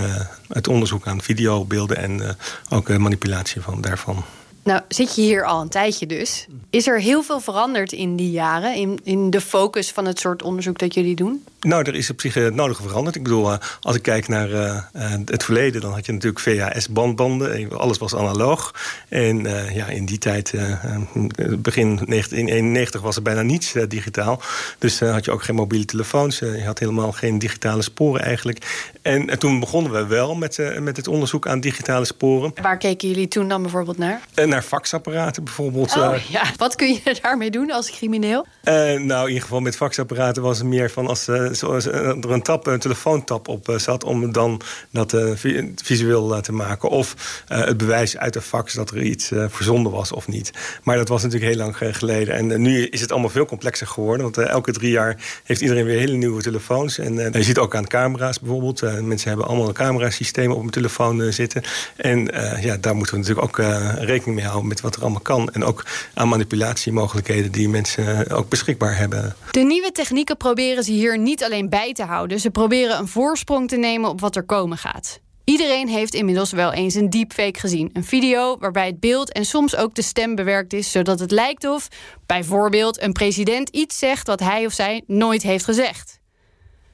het 0.48 0.68
onderzoek 0.68 1.06
aan 1.06 1.22
videobeelden 1.22 1.96
en 1.96 2.36
ook 2.68 2.88
manipulatie 2.88 3.60
van 3.60 3.80
daarvan. 3.80 4.24
Nou, 4.66 4.80
zit 4.88 5.14
je 5.14 5.22
hier 5.22 5.44
al 5.44 5.60
een 5.60 5.68
tijdje 5.68 6.06
dus. 6.06 6.46
Is 6.70 6.86
er 6.86 7.00
heel 7.00 7.22
veel 7.22 7.40
veranderd 7.40 7.92
in 7.92 8.16
die 8.16 8.30
jaren, 8.30 8.74
in, 8.74 9.00
in 9.04 9.30
de 9.30 9.40
focus 9.40 9.90
van 9.90 10.06
het 10.06 10.18
soort 10.18 10.42
onderzoek 10.42 10.78
dat 10.78 10.94
jullie 10.94 11.16
doen? 11.16 11.44
Nou, 11.60 11.82
er 11.82 11.94
is 11.94 12.10
op 12.10 12.20
zich 12.20 12.34
het 12.34 12.54
nodige 12.54 12.82
veranderd. 12.82 13.16
Ik 13.16 13.22
bedoel, 13.22 13.52
uh, 13.52 13.58
als 13.80 13.96
ik 13.96 14.02
kijk 14.02 14.28
naar 14.28 14.50
uh, 14.50 14.82
het 15.24 15.44
verleden, 15.44 15.80
dan 15.80 15.92
had 15.92 16.06
je 16.06 16.12
natuurlijk 16.12 16.40
VHS-bandbanden. 16.40 17.78
Alles 17.78 17.98
was 17.98 18.14
analoog. 18.14 18.74
En 19.08 19.44
uh, 19.44 19.74
ja, 19.74 19.86
in 19.86 20.06
die 20.06 20.18
tijd, 20.18 20.50
begin 21.58 21.96
1991, 21.96 23.00
was 23.00 23.16
er 23.16 23.22
bijna 23.22 23.42
niets 23.42 23.74
digitaal. 23.88 24.40
Dus 24.78 25.00
had 25.00 25.24
je 25.24 25.30
ook 25.30 25.42
geen 25.42 25.54
mobiele 25.54 25.84
telefoons. 25.84 26.38
je 26.38 26.64
had 26.64 26.78
helemaal 26.78 27.12
geen 27.12 27.38
digitale 27.38 27.82
sporen 27.82 28.22
eigenlijk. 28.22 28.90
En, 29.06 29.30
en 29.30 29.38
toen 29.38 29.60
begonnen 29.60 29.92
we 29.92 30.06
wel 30.06 30.34
met, 30.34 30.58
uh, 30.58 30.78
met 30.78 30.96
het 30.96 31.08
onderzoek 31.08 31.46
aan 31.46 31.60
digitale 31.60 32.04
sporen. 32.04 32.52
Waar 32.62 32.78
keken 32.78 33.08
jullie 33.08 33.28
toen 33.28 33.48
dan 33.48 33.62
bijvoorbeeld 33.62 33.98
naar? 33.98 34.20
Uh, 34.56 34.62
naar 34.62 34.68
faxapparaten 34.70 35.44
bijvoorbeeld. 35.44 35.96
Oh, 35.96 36.16
ja. 36.28 36.42
Wat 36.56 36.74
kun 36.74 36.88
je 36.92 37.18
daarmee 37.22 37.50
doen 37.50 37.70
als 37.70 37.90
crimineel? 37.90 38.46
nou, 38.62 39.22
in 39.22 39.26
ieder 39.26 39.42
geval 39.42 39.60
met 39.60 39.76
faxapparaten 39.76 40.42
was 40.42 40.58
het 40.58 40.66
meer 40.66 40.90
van 40.90 41.06
als 41.06 41.26
er 41.26 42.30
een, 42.30 42.42
tap, 42.42 42.66
een 42.66 42.78
telefoontap 42.78 43.48
op 43.48 43.74
zat... 43.76 44.04
om 44.04 44.32
dan 44.32 44.60
dat 44.90 45.16
visueel 45.76 46.40
te 46.40 46.52
maken. 46.52 46.88
Of 46.88 47.42
het 47.46 47.76
bewijs 47.76 48.16
uit 48.16 48.32
de 48.32 48.40
fax 48.40 48.74
dat 48.74 48.90
er 48.90 49.02
iets 49.02 49.30
verzonden 49.48 49.92
was 49.92 50.12
of 50.12 50.28
niet. 50.28 50.50
Maar 50.82 50.96
dat 50.96 51.08
was 51.08 51.22
natuurlijk 51.22 51.52
heel 51.52 51.62
lang 51.62 51.96
geleden. 51.96 52.34
En 52.34 52.60
nu 52.60 52.86
is 52.86 53.00
het 53.00 53.12
allemaal 53.12 53.30
veel 53.30 53.46
complexer 53.46 53.86
geworden. 53.86 54.22
Want 54.22 54.48
elke 54.48 54.72
drie 54.72 54.90
jaar 54.90 55.16
heeft 55.44 55.60
iedereen 55.60 55.84
weer 55.84 55.98
hele 55.98 56.16
nieuwe 56.16 56.42
telefoons. 56.42 56.98
En 56.98 57.14
je 57.14 57.42
ziet 57.42 57.58
ook 57.58 57.74
aan 57.74 57.86
camera's 57.86 58.40
bijvoorbeeld. 58.40 58.80
mensen 59.02 59.28
hebben 59.28 59.46
allemaal 59.46 59.68
een 59.68 59.74
camerasysteem 59.74 60.50
op 60.50 60.60
hun 60.60 60.70
telefoon 60.70 61.32
zitten. 61.32 61.62
En 61.96 62.30
ja, 62.60 62.76
daar 62.76 62.96
moeten 62.96 63.14
we 63.14 63.20
natuurlijk 63.20 63.46
ook 63.46 63.58
rekening 63.98 64.36
mee 64.36 64.45
met 64.62 64.80
wat 64.80 64.96
er 64.96 65.02
allemaal 65.02 65.20
kan. 65.20 65.50
En 65.52 65.64
ook 65.64 65.84
aan 66.14 66.28
manipulatiemogelijkheden 66.28 67.52
die 67.52 67.68
mensen 67.68 68.30
ook 68.30 68.48
beschikbaar 68.48 68.96
hebben. 68.96 69.36
De 69.50 69.60
nieuwe 69.60 69.92
technieken 69.92 70.36
proberen 70.36 70.84
ze 70.84 70.92
hier 70.92 71.18
niet 71.18 71.44
alleen 71.44 71.68
bij 71.68 71.92
te 71.92 72.04
houden. 72.04 72.40
Ze 72.40 72.50
proberen 72.50 72.98
een 72.98 73.08
voorsprong 73.08 73.68
te 73.68 73.76
nemen 73.76 74.10
op 74.10 74.20
wat 74.20 74.36
er 74.36 74.42
komen 74.42 74.78
gaat. 74.78 75.20
Iedereen 75.46 75.88
heeft 75.88 76.14
inmiddels 76.14 76.50
wel 76.50 76.72
eens 76.72 76.94
een 76.94 77.10
deepfake 77.10 77.60
gezien. 77.60 77.90
Een 77.92 78.04
video 78.04 78.56
waarbij 78.58 78.86
het 78.86 79.00
beeld 79.00 79.32
en 79.32 79.44
soms 79.44 79.76
ook 79.76 79.94
de 79.94 80.02
stem 80.02 80.34
bewerkt 80.34 80.72
is... 80.72 80.90
zodat 80.90 81.18
het 81.18 81.30
lijkt 81.30 81.64
of 81.64 81.88
bijvoorbeeld 82.26 83.02
een 83.02 83.12
president 83.12 83.68
iets 83.68 83.98
zegt... 83.98 84.26
wat 84.26 84.40
hij 84.40 84.66
of 84.66 84.72
zij 84.72 85.02
nooit 85.06 85.42
heeft 85.42 85.64
gezegd. 85.64 86.20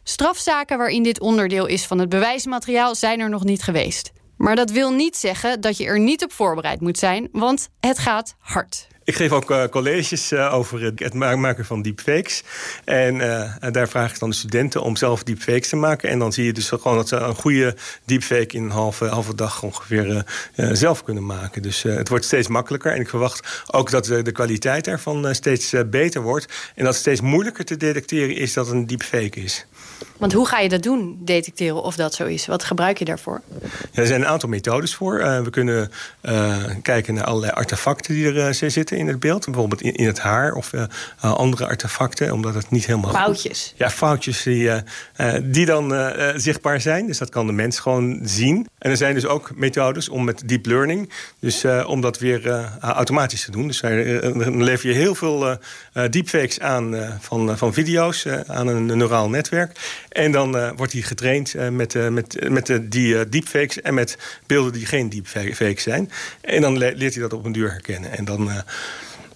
Strafzaken 0.02 0.78
waarin 0.78 1.02
dit 1.02 1.20
onderdeel 1.20 1.66
is 1.66 1.86
van 1.86 1.98
het 1.98 2.08
bewijsmateriaal... 2.08 2.94
zijn 2.94 3.20
er 3.20 3.28
nog 3.28 3.44
niet 3.44 3.62
geweest. 3.62 4.12
Maar 4.42 4.56
dat 4.56 4.70
wil 4.70 4.90
niet 4.90 5.16
zeggen 5.16 5.60
dat 5.60 5.76
je 5.76 5.84
er 5.84 6.00
niet 6.00 6.24
op 6.24 6.32
voorbereid 6.32 6.80
moet 6.80 6.98
zijn... 6.98 7.28
want 7.32 7.68
het 7.80 7.98
gaat 7.98 8.34
hard. 8.38 8.86
Ik 9.04 9.14
geef 9.14 9.32
ook 9.32 9.50
uh, 9.50 9.64
colleges 9.64 10.32
uh, 10.32 10.54
over 10.54 10.92
het 10.96 11.14
maken 11.14 11.64
van 11.64 11.82
deepfakes. 11.82 12.42
En 12.84 13.14
uh, 13.14 13.54
daar 13.70 13.88
vraag 13.88 14.12
ik 14.12 14.18
dan 14.18 14.30
de 14.30 14.36
studenten 14.36 14.82
om 14.82 14.96
zelf 14.96 15.22
deepfakes 15.22 15.68
te 15.68 15.76
maken. 15.76 16.08
En 16.08 16.18
dan 16.18 16.32
zie 16.32 16.44
je 16.44 16.52
dus 16.52 16.68
gewoon 16.68 16.96
dat 16.96 17.08
ze 17.08 17.16
een 17.16 17.34
goede 17.34 17.76
deepfake 18.04 18.56
in 18.56 18.62
een 18.62 18.70
halve, 18.70 19.04
halve 19.04 19.34
dag 19.34 19.62
ongeveer 19.62 20.24
zelf 20.56 21.04
kunnen 21.04 21.26
maken. 21.26 21.62
Dus 21.62 21.82
het 21.82 22.08
wordt 22.08 22.24
steeds 22.24 22.48
makkelijker. 22.48 22.92
En 22.92 23.00
ik 23.00 23.08
verwacht 23.08 23.64
ook 23.70 23.90
dat 23.90 24.04
de 24.04 24.32
kwaliteit 24.32 24.86
ervan 24.86 25.34
steeds 25.34 25.74
beter 25.86 26.22
wordt. 26.22 26.72
En 26.74 26.84
dat 26.84 26.92
het 26.92 27.02
steeds 27.02 27.20
moeilijker 27.20 27.64
te 27.64 27.76
detecteren 27.76 28.36
is 28.36 28.52
dat 28.52 28.68
een 28.68 28.86
deepfake 28.86 29.40
is. 29.40 29.66
Want 30.16 30.34
hoe 30.34 30.46
ga 30.46 30.58
je 30.58 30.68
dat 30.68 30.82
doen, 30.82 31.18
detecteren 31.20 31.82
of 31.82 31.96
dat 31.96 32.14
zo 32.14 32.24
is? 32.24 32.46
Wat 32.46 32.64
gebruik 32.64 32.98
je 32.98 33.04
daarvoor? 33.04 33.40
Ja, 33.60 34.00
er 34.00 34.06
zijn 34.06 34.20
een 34.20 34.26
aantal 34.26 34.48
methodes 34.48 34.94
voor. 34.94 35.20
Uh, 35.20 35.40
we 35.40 35.50
kunnen 35.50 35.90
uh, 36.22 36.56
kijken 36.82 37.14
naar 37.14 37.24
allerlei 37.24 37.52
artefacten 37.52 38.14
die 38.14 38.26
er 38.26 38.62
uh, 38.62 38.70
zitten 38.70 38.96
in 38.96 39.08
het 39.08 39.20
beeld. 39.20 39.44
Bijvoorbeeld 39.44 39.82
in, 39.82 39.94
in 39.94 40.06
het 40.06 40.18
haar 40.18 40.52
of 40.52 40.70
andere 41.20 41.66
artefacten. 41.66 42.32
Omdat 42.32 42.54
het 42.54 42.70
niet 42.70 42.86
helemaal... 42.86 43.12
Foutjes? 43.12 43.74
Ja, 43.76 43.90
foutjes 43.90 44.42
die, 44.42 44.70
die 45.42 45.66
dan 45.66 46.12
zichtbaar 46.36 46.80
zijn. 46.80 47.06
Dus 47.06 47.18
dat 47.18 47.30
kan 47.30 47.46
de 47.46 47.52
mens 47.52 47.78
gewoon 47.78 48.20
zien. 48.22 48.68
En 48.78 48.90
er 48.90 48.96
zijn 48.96 49.14
dus 49.14 49.26
ook 49.26 49.52
methodes 49.54 50.08
om 50.08 50.24
met 50.24 50.42
deep 50.48 50.66
learning... 50.66 51.12
dus 51.38 51.64
om 51.86 52.00
dat 52.00 52.18
weer 52.18 52.70
automatisch 52.80 53.44
te 53.44 53.50
doen. 53.50 53.66
Dus 53.66 53.80
dan 53.80 54.64
lever 54.64 54.88
je 54.88 54.94
heel 54.94 55.14
veel 55.14 55.58
deepfakes 56.10 56.60
aan 56.60 57.18
van, 57.20 57.58
van 57.58 57.72
video's... 57.72 58.26
aan 58.46 58.66
een 58.66 58.86
neuraal 58.86 59.28
netwerk. 59.28 60.00
En 60.12 60.32
dan 60.32 60.56
uh, 60.56 60.70
wordt 60.76 60.92
hij 60.92 61.02
getraind 61.02 61.54
uh, 61.54 61.68
met, 61.68 61.94
uh, 61.94 62.08
met, 62.08 62.48
met 62.48 62.80
die 62.82 63.28
deepfakes... 63.28 63.80
en 63.80 63.94
met 63.94 64.18
beelden 64.46 64.72
die 64.72 64.86
geen 64.86 65.08
deepfakes 65.08 65.82
zijn. 65.82 66.10
En 66.40 66.60
dan 66.60 66.78
leert 66.78 67.14
hij 67.14 67.22
dat 67.22 67.32
op 67.32 67.44
een 67.44 67.52
duur 67.52 67.70
herkennen. 67.70 68.18
En 68.18 68.24
dan 68.24 68.50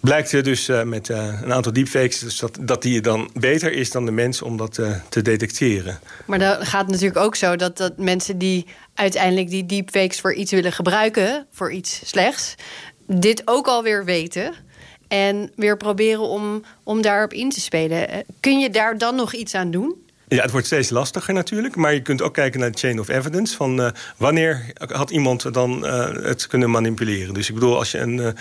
blijkt 0.00 0.44
dus 0.44 0.70
met 0.84 1.08
een 1.08 1.52
aantal 1.52 1.72
deepfakes... 1.72 2.18
Dus 2.18 2.38
dat, 2.38 2.58
dat 2.60 2.82
die 2.82 3.00
dan 3.00 3.30
beter 3.32 3.72
is 3.72 3.90
dan 3.90 4.04
de 4.04 4.10
mens 4.10 4.42
om 4.42 4.56
dat 4.56 4.80
te 5.08 5.22
detecteren. 5.22 5.98
Maar 6.26 6.38
dan 6.38 6.66
gaat 6.66 6.82
het 6.82 6.90
natuurlijk 6.90 7.20
ook 7.20 7.36
zo 7.36 7.56
dat, 7.56 7.76
dat 7.76 7.98
mensen 7.98 8.38
die 8.38 8.66
uiteindelijk 8.94 9.48
die 9.48 9.66
deepfakes... 9.66 10.20
voor 10.20 10.34
iets 10.34 10.50
willen 10.50 10.72
gebruiken, 10.72 11.46
voor 11.52 11.72
iets 11.72 12.00
slechts... 12.04 12.54
dit 13.06 13.42
ook 13.44 13.66
alweer 13.66 14.04
weten... 14.04 14.54
En 15.08 15.52
weer 15.54 15.76
proberen 15.76 16.20
om, 16.20 16.62
om 16.82 17.02
daarop 17.02 17.32
in 17.32 17.50
te 17.50 17.60
spelen. 17.60 18.24
Kun 18.40 18.58
je 18.58 18.70
daar 18.70 18.98
dan 18.98 19.14
nog 19.14 19.34
iets 19.34 19.54
aan 19.54 19.70
doen? 19.70 20.05
Ja, 20.28 20.42
het 20.42 20.50
wordt 20.50 20.66
steeds 20.66 20.90
lastiger 20.90 21.34
natuurlijk. 21.34 21.76
Maar 21.76 21.94
je 21.94 22.02
kunt 22.02 22.22
ook 22.22 22.34
kijken 22.34 22.60
naar 22.60 22.70
de 22.70 22.78
chain 22.78 23.00
of 23.00 23.08
evidence. 23.08 23.56
Van 23.56 23.80
uh, 23.80 23.88
wanneer 24.16 24.72
had 24.74 25.10
iemand 25.10 25.54
dan 25.54 25.84
uh, 25.84 26.08
het 26.22 26.46
kunnen 26.46 26.70
manipuleren? 26.70 27.34
Dus 27.34 27.48
ik 27.48 27.54
bedoel, 27.54 27.76
als 27.76 27.90
je 27.90 27.98
een 27.98 28.18
uh, 28.18 28.32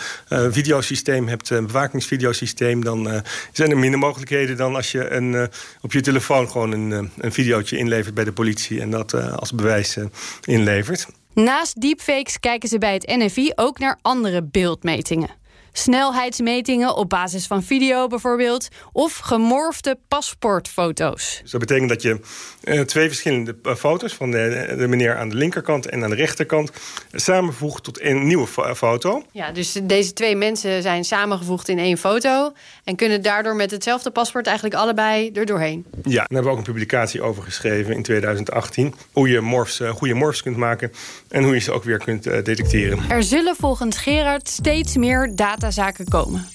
videosysteem 0.50 1.28
hebt, 1.28 1.50
een 1.50 1.65
bewakingsvideosysteem... 1.65 2.84
dan 2.84 3.24
zijn 3.52 3.71
er 3.71 3.78
minder 3.78 4.00
mogelijkheden 4.00 4.58
dan 4.58 4.76
als 4.76 4.91
je 4.91 5.10
een, 5.10 5.50
op 5.82 5.91
je 5.91 6.02
telefoon... 6.02 6.50
gewoon 6.50 6.71
een, 6.71 7.12
een 7.17 7.32
videootje 7.32 7.78
inlevert 7.78 8.13
bij 8.15 8.24
de 8.24 8.34
politie... 8.34 8.82
en 8.82 8.89
dat 8.89 9.13
als 9.13 9.54
bewijs 9.54 9.98
inlevert. 10.43 11.08
Naast 11.34 11.82
deepfakes 11.82 12.39
kijken 12.39 12.69
ze 12.69 12.78
bij 12.78 12.93
het 12.93 13.08
NFI 13.08 13.52
ook 13.56 13.80
naar 13.80 14.00
andere 14.02 14.43
beeldmetingen 14.43 15.30
snelheidsmetingen 15.78 16.96
op 16.96 17.10
basis 17.10 17.48
van 17.48 17.64
video 17.64 18.08
bijvoorbeeld, 18.08 18.68
of 18.92 19.18
gemorfde 19.18 19.98
paspoortfoto's. 20.08 21.40
Dus 21.42 21.52
dat 21.52 21.60
betekent 21.60 21.90
dat 21.90 22.02
je 22.02 22.20
uh, 22.64 22.82
twee 22.82 23.08
verschillende 23.08 23.56
eh, 23.64 23.76
foto's 23.76 24.14
van 24.14 24.32
de, 24.32 24.74
de, 24.78 24.88
meneer 24.88 25.18
aan 25.18 25.30
de 25.30 25.36
linkerkant 25.36 25.86
en 25.86 26.04
aan 26.04 26.10
de 26.10 26.16
rechterkant 26.16 26.72
samenvoegt 27.12 27.84
tot 27.84 28.02
een 28.02 28.28
nieuwe 28.28 28.48
foto. 28.76 29.24
Ja, 29.32 29.52
dus 29.52 29.80
deze 29.84 30.14
twee 30.14 30.36
mensen 30.36 30.82
zijn 30.82 31.04
samengevoegd 31.04 31.70
in 31.70 31.80
één 31.80 31.98
foto 31.98 32.54
en 32.84 32.96
kunnen 32.96 33.22
daardoor 33.22 33.56
met 33.56 33.72
hetzelfde 33.72 34.12
paspoort 34.12 34.46
eigenlijk 34.46 34.76
allebei 34.76 35.32
er 35.32 35.46
doorheen. 35.46 35.86
Ja, 36.04 36.16
daar 36.16 36.26
hebben 36.28 36.44
we 36.44 36.50
ook 36.50 36.58
een 36.58 36.74
publicatie 36.74 37.22
over 37.22 37.44
geschreven 37.44 37.96
in 37.96 38.04
2018. 38.04 38.94
Hoe 39.12 39.30
je 39.30 39.42
morfs, 39.42 39.80
uh, 39.80 39.90
goede 39.90 40.14
morfs 40.14 40.42
kunt 40.42 40.58
maken 40.58 40.92
en 41.30 41.44
hoe 41.44 41.54
je 41.54 41.60
ze 41.60 41.72
ook 41.72 41.84
weer 41.84 41.98
kunt 41.98 42.24
detecteren. 42.24 43.00
Er 43.10 43.24
zullen 43.24 43.56
volgens 43.56 43.98
Gerard 43.98 44.50
steeds 44.50 44.98
meer 44.98 45.32
data 45.36 45.64
datazaken 45.65 46.08
komen. 46.08 46.47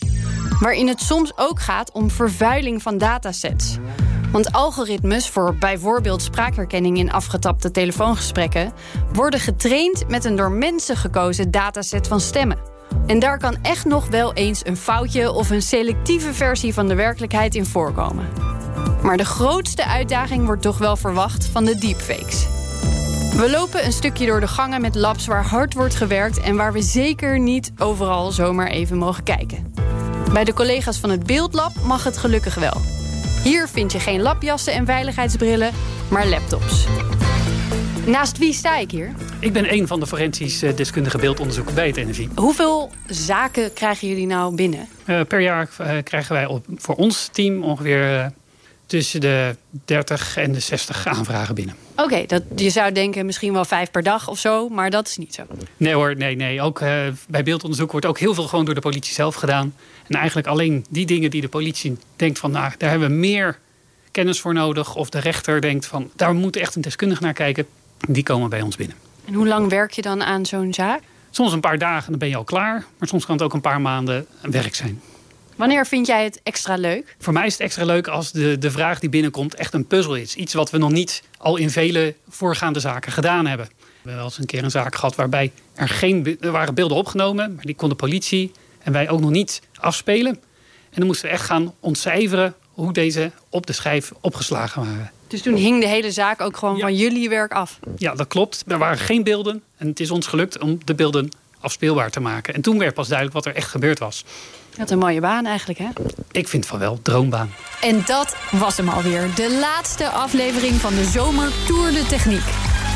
Waarin 0.61 0.89
het 0.89 1.01
soms 1.01 1.33
ook 1.37 1.61
gaat 1.61 1.93
om 1.93 2.11
vervuiling 2.11 2.83
van 2.83 2.99
datasets. 2.99 3.77
Want 4.33 4.53
algoritmes 4.53 5.29
voor 5.29 5.55
bijvoorbeeld 5.55 6.23
spraakherkenning 6.23 6.99
in 6.99 7.13
afgetapte 7.13 7.71
telefoongesprekken 7.71 8.73
worden 9.13 9.41
getraind 9.41 10.09
met 10.09 10.25
een 10.25 10.37
door 10.37 10.51
mensen 10.51 10.97
gekozen 10.97 11.51
dataset 11.51 12.09
van 12.09 12.21
stemmen. 12.21 12.59
En 13.07 13.19
daar 13.19 13.39
kan 13.39 13.57
echt 13.63 13.85
nog 13.85 14.09
wel 14.09 14.35
eens 14.35 14.67
een 14.67 14.77
foutje 14.77 15.33
of 15.33 15.51
een 15.51 15.63
selectieve 15.63 16.35
versie 16.35 16.75
van 16.75 16.89
de 16.89 16.95
werkelijkheid 16.95 17.55
in 17.55 17.67
voorkomen. 17.67 18.29
Maar 19.03 19.17
de 19.17 19.25
grootste 19.25 19.87
uitdaging 19.87 20.45
wordt 20.45 20.63
toch 20.63 20.79
wel 20.79 20.97
verwacht 20.97 21.47
van 21.47 21.65
de 21.65 21.79
deepfakes. 21.79 22.60
We 23.41 23.51
lopen 23.51 23.85
een 23.85 23.93
stukje 23.93 24.27
door 24.27 24.41
de 24.41 24.49
gangen 24.49 24.81
met 24.81 24.95
labs 24.95 25.27
waar 25.27 25.45
hard 25.45 25.75
wordt 25.75 25.95
gewerkt 25.95 26.41
en 26.41 26.57
waar 26.57 26.73
we 26.73 26.83
zeker 26.83 27.39
niet 27.39 27.73
overal 27.79 28.31
zomaar 28.31 28.67
even 28.67 28.97
mogen 28.97 29.23
kijken. 29.23 29.75
Bij 30.33 30.45
de 30.45 30.53
collega's 30.53 30.99
van 30.99 31.11
het 31.11 31.27
Beeldlab 31.27 31.73
mag 31.83 32.05
het 32.05 32.17
gelukkig 32.17 32.55
wel. 32.55 32.81
Hier 33.43 33.69
vind 33.69 33.93
je 33.93 34.01
geen 34.01 34.21
labjassen 34.21 34.73
en 34.73 34.87
veiligheidsbrillen, 34.87 35.73
maar 36.11 36.27
laptops. 36.27 36.87
Naast 38.07 38.39
wie 38.39 38.53
sta 38.53 38.77
ik 38.77 38.91
hier? 38.91 39.13
Ik 39.39 39.53
ben 39.53 39.73
een 39.73 39.87
van 39.87 40.01
de 40.01 40.07
forensisch 40.07 40.63
eh, 40.63 40.77
deskundige 40.77 41.19
beeldonderzoekers 41.19 41.77
bij 41.77 41.87
het 41.87 41.97
NFI. 41.97 42.29
Hoeveel 42.35 42.91
zaken 43.07 43.73
krijgen 43.73 44.09
jullie 44.09 44.27
nou 44.27 44.55
binnen? 44.55 44.89
Uh, 45.07 45.21
per 45.29 45.41
jaar 45.41 45.69
uh, 45.81 45.91
krijgen 46.03 46.35
wij 46.35 46.47
op, 46.47 46.65
voor 46.77 46.95
ons 46.95 47.29
team 47.33 47.63
ongeveer 47.63 48.33
tussen 48.87 49.21
de 49.21 49.57
30 49.85 50.37
en 50.37 50.53
de 50.53 50.61
60 50.61 51.07
aanvragen 51.07 51.55
binnen. 51.55 51.75
Oké, 52.03 52.27
dat 52.27 52.43
je 52.57 52.71
zou 52.71 52.93
denken 52.93 53.27
misschien 53.27 53.53
wel 53.53 53.65
vijf 53.65 53.91
per 53.91 54.03
dag 54.03 54.29
of 54.29 54.39
zo, 54.39 54.69
maar 54.69 54.91
dat 54.91 55.09
is 55.09 55.17
niet 55.17 55.35
zo. 55.35 55.43
Nee 55.77 55.95
hoor, 55.95 56.17
nee, 56.17 56.37
nee. 56.37 56.63
Ook 56.63 56.81
uh, 56.81 56.89
bij 57.29 57.43
beeldonderzoek 57.43 57.91
wordt 57.91 58.07
ook 58.07 58.19
heel 58.19 58.35
veel 58.35 58.49
gewoon 58.49 58.65
door 58.65 58.75
de 58.75 58.81
politie 58.81 59.15
zelf 59.15 59.35
gedaan. 59.35 59.75
En 60.07 60.15
eigenlijk 60.15 60.47
alleen 60.47 60.85
die 60.91 61.07
dingen 61.07 61.31
die 61.31 61.41
de 61.41 61.49
politie 61.49 61.99
denkt 62.17 62.39
van, 62.39 62.51
nou, 62.51 62.73
daar 62.79 62.91
hebben 62.91 63.09
we 63.09 63.15
meer 63.15 63.59
kennis 64.11 64.41
voor 64.41 64.55
nodig. 64.55 64.97
Of 64.97 65.11
de 65.11 65.19
rechter 65.19 65.61
denkt 65.61 65.87
van, 65.87 66.11
daar 66.17 66.35
moet 66.35 66.57
echt 66.57 66.75
een 66.75 66.83
deskundige 66.83 67.23
naar 67.23 67.33
kijken. 67.33 67.67
Die 68.09 68.23
komen 68.23 68.51
bij 68.51 68.63
ons 68.63 68.77
binnen. 68.77 68.97
En 69.25 69.35
hoe 69.35 69.47
lang 69.47 69.69
werk 69.69 69.93
je 69.93 70.03
dan 70.03 70.23
aan 70.23 70.47
zo'n 70.47 70.75
zaak? 70.75 71.01
Soms 71.31 71.53
een 71.53 71.61
paar 71.61 71.79
dagen, 71.79 72.11
dan 72.11 72.19
ben 72.19 72.29
je 72.29 72.37
al 72.37 72.45
klaar. 72.45 72.85
Maar 72.99 73.09
soms 73.09 73.25
kan 73.25 73.35
het 73.35 73.45
ook 73.45 73.53
een 73.53 73.61
paar 73.61 73.81
maanden 73.81 74.27
werk 74.43 74.75
zijn. 74.75 75.01
Wanneer 75.61 75.87
vind 75.87 76.07
jij 76.07 76.25
het 76.25 76.41
extra 76.43 76.77
leuk? 76.77 77.17
Voor 77.19 77.33
mij 77.33 77.47
is 77.47 77.53
het 77.53 77.63
extra 77.63 77.85
leuk 77.85 78.09
als 78.09 78.33
de, 78.33 78.59
de 78.59 78.71
vraag 78.71 78.99
die 78.99 79.09
binnenkomt 79.09 79.55
echt 79.55 79.75
een 79.75 79.87
puzzel 79.87 80.15
is. 80.15 80.35
Iets 80.35 80.55
wat 80.55 80.71
we 80.71 80.79
nog 80.79 80.91
niet 80.91 81.23
al 81.39 81.57
in 81.57 81.71
vele 81.71 82.15
voorgaande 82.29 82.81
zaken 82.81 83.13
gedaan 83.13 83.47
hebben. 83.47 83.67
We 83.67 83.83
hebben 83.95 84.15
wel 84.15 84.25
eens 84.25 84.39
een 84.39 84.47
keer 84.47 84.65
een 84.65 84.71
zaak 84.71 84.95
gehad 84.95 85.15
waarbij 85.15 85.53
er 85.75 85.89
geen 85.89 86.37
er 86.41 86.51
waren 86.51 86.75
beelden 86.75 86.97
opgenomen, 86.97 87.55
maar 87.55 87.65
die 87.65 87.75
kon 87.75 87.89
de 87.89 87.95
politie 87.95 88.53
en 88.79 88.93
wij 88.93 89.11
ook 89.11 89.21
nog 89.21 89.31
niet 89.31 89.63
afspelen. 89.75 90.33
En 90.91 90.97
dan 90.97 91.07
moesten 91.07 91.27
we 91.27 91.35
echt 91.35 91.45
gaan 91.45 91.75
ontcijferen 91.81 92.55
hoe 92.71 92.93
deze 92.93 93.31
op 93.49 93.67
de 93.67 93.73
schijf 93.73 94.13
opgeslagen 94.21 94.83
waren. 94.85 95.13
Dus 95.27 95.43
toen 95.43 95.55
hing 95.55 95.81
de 95.81 95.89
hele 95.89 96.11
zaak 96.11 96.41
ook 96.41 96.57
gewoon 96.57 96.79
van 96.79 96.95
jullie 96.95 97.29
werk 97.29 97.53
af? 97.53 97.79
Ja, 97.97 98.15
dat 98.15 98.29
klopt. 98.29 98.65
Er 98.67 98.79
waren 98.79 98.99
geen 98.99 99.23
beelden. 99.23 99.63
En 99.77 99.89
het 99.89 100.01
is 100.01 100.11
ons 100.11 100.27
gelukt 100.27 100.59
om 100.59 100.79
de 100.85 100.95
beelden 100.95 101.29
afspeelbaar 101.61 102.11
te 102.11 102.21
maken. 102.21 102.55
En 102.55 102.61
toen 102.61 102.79
werd 102.79 102.95
pas 102.95 103.09
duidelijk 103.09 103.37
wat 103.37 103.47
er 103.47 103.55
echt 103.55 103.69
gebeurd 103.69 103.99
was. 103.99 104.25
Wat 104.77 104.91
een 104.91 104.99
mooie 104.99 105.21
baan 105.21 105.47
eigenlijk, 105.47 105.79
hè? 105.79 105.89
Ik 106.31 106.49
vind 106.49 106.67
van 106.67 106.79
wel, 106.79 106.99
droombaan. 107.03 107.53
En 107.81 108.03
dat 108.07 108.37
was 108.51 108.77
hem 108.77 108.89
alweer. 108.89 109.35
De 109.35 109.59
laatste 109.61 110.09
aflevering 110.09 110.75
van 110.75 110.95
de 110.95 111.05
Zomer 111.05 111.49
Tour 111.67 111.93
de 111.93 112.07
Techniek. 112.09 112.45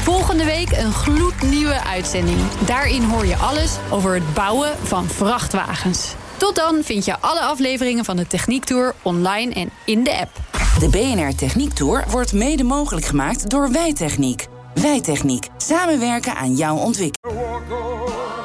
Volgende 0.02 0.44
week 0.44 0.70
een 0.70 0.92
gloednieuwe 0.92 1.82
uitzending. 1.84 2.38
Daarin 2.66 3.02
hoor 3.02 3.26
je 3.26 3.36
alles 3.36 3.76
over 3.90 4.14
het 4.14 4.34
bouwen 4.34 4.76
van 4.82 5.06
vrachtwagens. 5.06 6.14
Tot 6.36 6.54
dan 6.56 6.82
vind 6.82 7.04
je 7.04 7.18
alle 7.20 7.40
afleveringen 7.40 8.04
van 8.04 8.16
de 8.16 8.26
Techniek 8.26 8.64
Tour 8.64 8.94
online 9.02 9.54
en 9.54 9.70
in 9.84 10.04
de 10.04 10.18
app. 10.18 10.30
De 10.78 10.88
BNR 10.88 11.34
Techniek 11.34 11.72
Tour 11.72 12.04
wordt 12.08 12.32
mede 12.32 12.64
mogelijk 12.64 13.06
gemaakt 13.06 13.50
door 13.50 13.72
Wijtechniek. 13.72 14.46
Wijtechniek. 14.74 15.48
Samenwerken 15.56 16.36
aan 16.36 16.54
jouw 16.54 16.76
ontwikkeling. 16.76 17.38